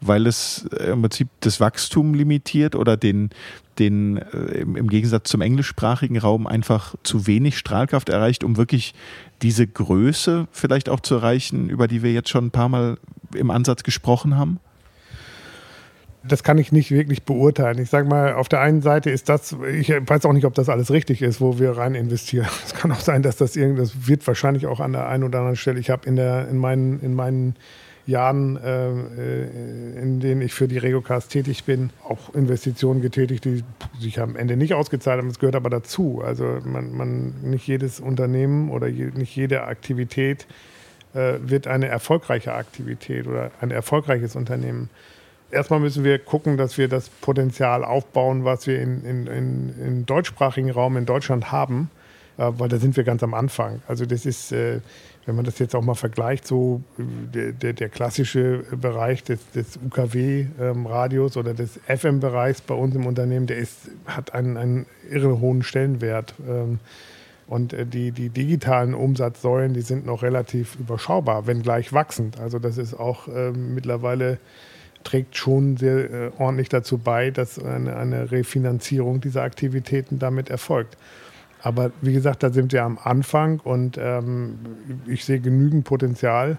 Weil 0.00 0.26
es 0.26 0.68
äh, 0.78 0.92
im 0.92 1.02
Prinzip 1.02 1.28
das 1.40 1.60
Wachstum 1.60 2.14
limitiert 2.14 2.74
oder 2.74 2.96
den, 2.96 3.30
den 3.78 4.18
äh, 4.18 4.60
im 4.60 4.88
Gegensatz 4.88 5.30
zum 5.30 5.40
englischsprachigen 5.40 6.18
Raum 6.18 6.46
einfach 6.46 6.94
zu 7.02 7.26
wenig 7.26 7.58
Strahlkraft 7.58 8.08
erreicht, 8.08 8.44
um 8.44 8.56
wirklich 8.56 8.94
diese 9.42 9.66
Größe 9.66 10.48
vielleicht 10.52 10.88
auch 10.88 11.00
zu 11.00 11.16
erreichen, 11.16 11.68
über 11.68 11.88
die 11.88 12.02
wir 12.02 12.12
jetzt 12.12 12.28
schon 12.28 12.46
ein 12.46 12.50
paar 12.50 12.68
Mal 12.68 12.98
im 13.34 13.50
Ansatz 13.50 13.82
gesprochen 13.82 14.36
haben? 14.36 14.60
Das 16.24 16.42
kann 16.42 16.58
ich 16.58 16.72
nicht 16.72 16.90
wirklich 16.90 17.22
beurteilen. 17.22 17.78
Ich 17.78 17.90
sage 17.90 18.06
mal, 18.06 18.34
auf 18.34 18.48
der 18.48 18.60
einen 18.60 18.82
Seite 18.82 19.08
ist 19.10 19.28
das, 19.28 19.56
ich 19.72 19.88
weiß 19.88 20.26
auch 20.26 20.32
nicht, 20.32 20.44
ob 20.44 20.54
das 20.54 20.68
alles 20.68 20.90
richtig 20.90 21.22
ist, 21.22 21.40
wo 21.40 21.58
wir 21.58 21.76
rein 21.76 21.94
investieren. 21.94 22.48
Es 22.66 22.74
kann 22.74 22.92
auch 22.92 23.00
sein, 23.00 23.22
dass 23.22 23.36
das 23.36 23.56
irgendwie, 23.56 23.80
das 23.80 24.08
wird 24.08 24.26
wahrscheinlich 24.26 24.66
auch 24.66 24.80
an 24.80 24.92
der 24.92 25.08
einen 25.08 25.24
oder 25.24 25.38
anderen 25.38 25.56
Stelle. 25.56 25.78
Ich 25.78 25.90
habe 25.90 26.06
in, 26.06 26.18
in 26.18 26.58
meinen, 26.58 27.00
in 27.00 27.14
meinen 27.14 27.54
Jahren, 28.08 28.56
äh, 28.56 28.88
äh, 28.88 30.00
in 30.00 30.18
denen 30.20 30.40
ich 30.40 30.54
für 30.54 30.66
die 30.66 30.78
Regocast 30.78 31.30
tätig 31.30 31.64
bin, 31.64 31.90
auch 32.02 32.34
Investitionen 32.34 33.02
getätigt, 33.02 33.44
die 33.44 33.62
sich 34.00 34.18
am 34.18 34.34
Ende 34.34 34.56
nicht 34.56 34.72
ausgezahlt 34.72 35.18
haben. 35.18 35.28
Das 35.28 35.38
gehört 35.38 35.56
aber 35.56 35.68
dazu. 35.68 36.22
Also 36.24 36.58
man, 36.64 36.96
man 36.96 37.34
nicht 37.42 37.66
jedes 37.66 38.00
Unternehmen 38.00 38.70
oder 38.70 38.86
je, 38.88 39.10
nicht 39.14 39.36
jede 39.36 39.64
Aktivität 39.64 40.46
äh, 41.12 41.34
wird 41.42 41.66
eine 41.66 41.88
erfolgreiche 41.88 42.54
Aktivität 42.54 43.26
oder 43.26 43.50
ein 43.60 43.70
erfolgreiches 43.70 44.36
Unternehmen. 44.36 44.88
Erstmal 45.50 45.80
müssen 45.80 46.02
wir 46.02 46.18
gucken, 46.18 46.56
dass 46.56 46.78
wir 46.78 46.88
das 46.88 47.10
Potenzial 47.10 47.84
aufbauen, 47.84 48.44
was 48.44 48.66
wir 48.66 48.80
in, 48.80 49.04
in, 49.04 49.26
in, 49.26 49.74
im 49.86 50.06
deutschsprachigen 50.06 50.70
Raum 50.70 50.96
in 50.96 51.04
Deutschland 51.04 51.52
haben 51.52 51.90
weil 52.38 52.68
da 52.68 52.78
sind 52.78 52.96
wir 52.96 53.04
ganz 53.04 53.22
am 53.22 53.34
Anfang. 53.34 53.82
Also 53.88 54.06
das 54.06 54.24
ist, 54.24 54.52
äh, 54.52 54.80
wenn 55.26 55.34
man 55.34 55.44
das 55.44 55.58
jetzt 55.58 55.74
auch 55.74 55.82
mal 55.82 55.94
vergleicht, 55.94 56.46
so 56.46 56.82
äh, 56.98 57.02
der, 57.34 57.52
der, 57.52 57.72
der 57.72 57.88
klassische 57.88 58.64
Bereich 58.80 59.24
des, 59.24 59.40
des 59.50 59.78
UKW-Radios 59.84 61.36
ähm, 61.36 61.40
oder 61.40 61.54
des 61.54 61.80
FM-Bereichs 61.86 62.60
bei 62.60 62.74
uns 62.74 62.94
im 62.94 63.06
Unternehmen, 63.06 63.46
der 63.46 63.58
ist, 63.58 63.90
hat 64.06 64.34
einen, 64.34 64.56
einen 64.56 64.86
irre 65.10 65.40
hohen 65.40 65.62
Stellenwert. 65.62 66.34
Ähm, 66.48 66.78
und 67.48 67.72
äh, 67.72 67.84
die, 67.84 68.12
die 68.12 68.28
digitalen 68.28 68.94
Umsatzsäulen, 68.94 69.74
die 69.74 69.80
sind 69.80 70.06
noch 70.06 70.22
relativ 70.22 70.76
überschaubar, 70.78 71.46
wenngleich 71.46 71.92
wachsend. 71.92 72.38
Also 72.38 72.58
das 72.58 72.78
ist 72.78 72.94
auch 72.94 73.26
äh, 73.26 73.50
mittlerweile 73.50 74.38
trägt 75.04 75.36
schon 75.36 75.76
sehr 75.76 76.10
äh, 76.10 76.30
ordentlich 76.38 76.68
dazu 76.68 76.98
bei, 76.98 77.30
dass 77.30 77.58
eine, 77.58 77.96
eine 77.96 78.30
Refinanzierung 78.30 79.20
dieser 79.20 79.42
Aktivitäten 79.42 80.18
damit 80.18 80.50
erfolgt. 80.50 80.96
Aber 81.62 81.90
wie 82.00 82.12
gesagt, 82.12 82.42
da 82.42 82.50
sind 82.50 82.72
wir 82.72 82.84
am 82.84 82.98
Anfang 83.02 83.60
und 83.60 83.98
ähm, 83.98 84.58
ich 85.06 85.24
sehe 85.24 85.40
genügend 85.40 85.84
Potenzial 85.84 86.58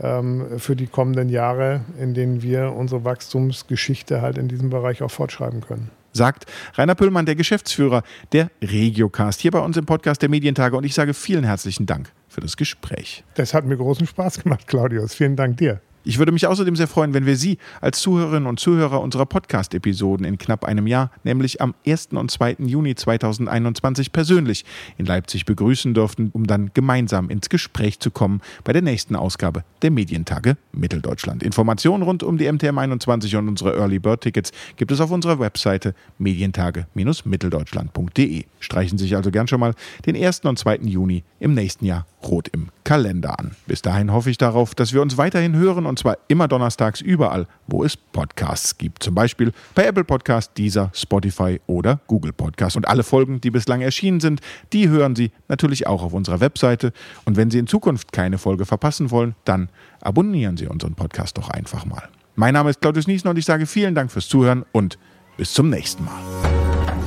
ähm, 0.00 0.58
für 0.58 0.76
die 0.76 0.86
kommenden 0.86 1.28
Jahre, 1.28 1.82
in 1.98 2.14
denen 2.14 2.42
wir 2.42 2.72
unsere 2.72 3.04
Wachstumsgeschichte 3.04 4.22
halt 4.22 4.38
in 4.38 4.48
diesem 4.48 4.70
Bereich 4.70 5.02
auch 5.02 5.10
fortschreiben 5.10 5.60
können 5.60 5.90
sagt 6.12 6.46
Rainer 6.76 6.94
Püllmann, 6.94 7.26
der 7.26 7.34
Geschäftsführer 7.34 8.02
der 8.32 8.50
Regiocast, 8.62 9.40
hier 9.40 9.50
bei 9.50 9.60
uns 9.60 9.76
im 9.76 9.86
Podcast 9.86 10.22
der 10.22 10.28
Medientage. 10.28 10.76
Und 10.76 10.84
ich 10.84 10.94
sage 10.94 11.14
vielen 11.14 11.44
herzlichen 11.44 11.86
Dank 11.86 12.12
für 12.28 12.40
das 12.40 12.56
Gespräch. 12.56 13.24
Das 13.34 13.54
hat 13.54 13.64
mir 13.64 13.76
großen 13.76 14.06
Spaß 14.06 14.42
gemacht, 14.42 14.66
Claudius. 14.66 15.14
Vielen 15.14 15.36
Dank 15.36 15.58
dir. 15.58 15.80
Ich 16.02 16.18
würde 16.18 16.32
mich 16.32 16.46
außerdem 16.46 16.76
sehr 16.76 16.88
freuen, 16.88 17.12
wenn 17.12 17.26
wir 17.26 17.36
Sie 17.36 17.58
als 17.82 18.00
Zuhörerinnen 18.00 18.48
und 18.48 18.58
Zuhörer 18.58 19.02
unserer 19.02 19.26
Podcast-Episoden 19.26 20.24
in 20.24 20.38
knapp 20.38 20.64
einem 20.64 20.86
Jahr, 20.86 21.10
nämlich 21.24 21.60
am 21.60 21.74
1. 21.86 22.06
und 22.12 22.30
2. 22.30 22.56
Juni 22.60 22.94
2021 22.94 24.10
persönlich 24.10 24.64
in 24.96 25.04
Leipzig 25.04 25.44
begrüßen 25.44 25.92
dürften, 25.92 26.30
um 26.32 26.46
dann 26.46 26.70
gemeinsam 26.72 27.28
ins 27.28 27.50
Gespräch 27.50 28.00
zu 28.00 28.10
kommen 28.10 28.40
bei 28.64 28.72
der 28.72 28.80
nächsten 28.80 29.14
Ausgabe 29.14 29.62
der 29.82 29.90
Medientage 29.90 30.56
Mitteldeutschland. 30.72 31.42
Informationen 31.42 32.02
rund 32.02 32.22
um 32.22 32.38
die 32.38 32.50
MTM 32.50 32.78
21 32.78 33.36
und 33.36 33.48
unsere 33.48 33.76
Early 33.76 33.98
Bird 33.98 34.22
Tickets 34.22 34.52
gibt 34.76 34.92
es 34.92 35.02
auf 35.02 35.10
unserer 35.10 35.38
Webseite 35.38 35.94
medientage-mitteldeutschland.de. 36.18 38.44
Streichen 38.58 38.96
Sie 38.96 39.04
sich 39.04 39.16
also 39.16 39.30
gern 39.30 39.48
schon 39.48 39.60
mal 39.60 39.74
den 40.06 40.16
1. 40.16 40.46
und 40.46 40.58
2. 40.58 40.76
Juni 40.76 41.24
im 41.40 41.52
nächsten 41.52 41.84
Jahr 41.84 42.06
rot 42.22 42.48
im 42.48 42.70
Kalender 42.90 43.38
an. 43.38 43.52
Bis 43.68 43.82
dahin 43.82 44.12
hoffe 44.12 44.30
ich 44.30 44.36
darauf, 44.36 44.74
dass 44.74 44.92
wir 44.92 45.00
uns 45.00 45.16
weiterhin 45.16 45.54
hören 45.54 45.86
und 45.86 46.00
zwar 46.00 46.18
immer 46.26 46.48
donnerstags 46.48 47.00
überall, 47.00 47.46
wo 47.68 47.84
es 47.84 47.96
Podcasts 47.96 48.78
gibt. 48.78 49.04
Zum 49.04 49.14
Beispiel 49.14 49.52
bei 49.76 49.84
Apple 49.84 50.02
Podcast, 50.02 50.58
Deezer, 50.58 50.90
Spotify 50.92 51.60
oder 51.68 52.00
Google 52.08 52.32
Podcast. 52.32 52.76
Und 52.76 52.88
alle 52.88 53.04
Folgen, 53.04 53.40
die 53.40 53.52
bislang 53.52 53.80
erschienen 53.80 54.18
sind, 54.18 54.40
die 54.72 54.88
hören 54.88 55.14
Sie 55.14 55.30
natürlich 55.46 55.86
auch 55.86 56.02
auf 56.02 56.12
unserer 56.12 56.40
Webseite. 56.40 56.92
Und 57.24 57.36
wenn 57.36 57.52
Sie 57.52 57.60
in 57.60 57.68
Zukunft 57.68 58.10
keine 58.10 58.38
Folge 58.38 58.66
verpassen 58.66 59.12
wollen, 59.12 59.36
dann 59.44 59.68
abonnieren 60.00 60.56
Sie 60.56 60.66
unseren 60.66 60.96
Podcast 60.96 61.38
doch 61.38 61.48
einfach 61.48 61.86
mal. 61.86 62.08
Mein 62.34 62.54
Name 62.54 62.70
ist 62.70 62.80
Claudius 62.80 63.06
Niesen 63.06 63.30
und 63.30 63.38
ich 63.38 63.44
sage 63.44 63.66
vielen 63.66 63.94
Dank 63.94 64.10
fürs 64.10 64.26
Zuhören 64.26 64.64
und 64.72 64.98
bis 65.36 65.52
zum 65.52 65.70
nächsten 65.70 66.04
Mal. 66.04 66.20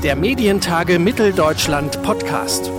Der 0.01 0.15
Medientage 0.15 0.97
Mitteldeutschland 0.97 2.01
Podcast. 2.03 2.71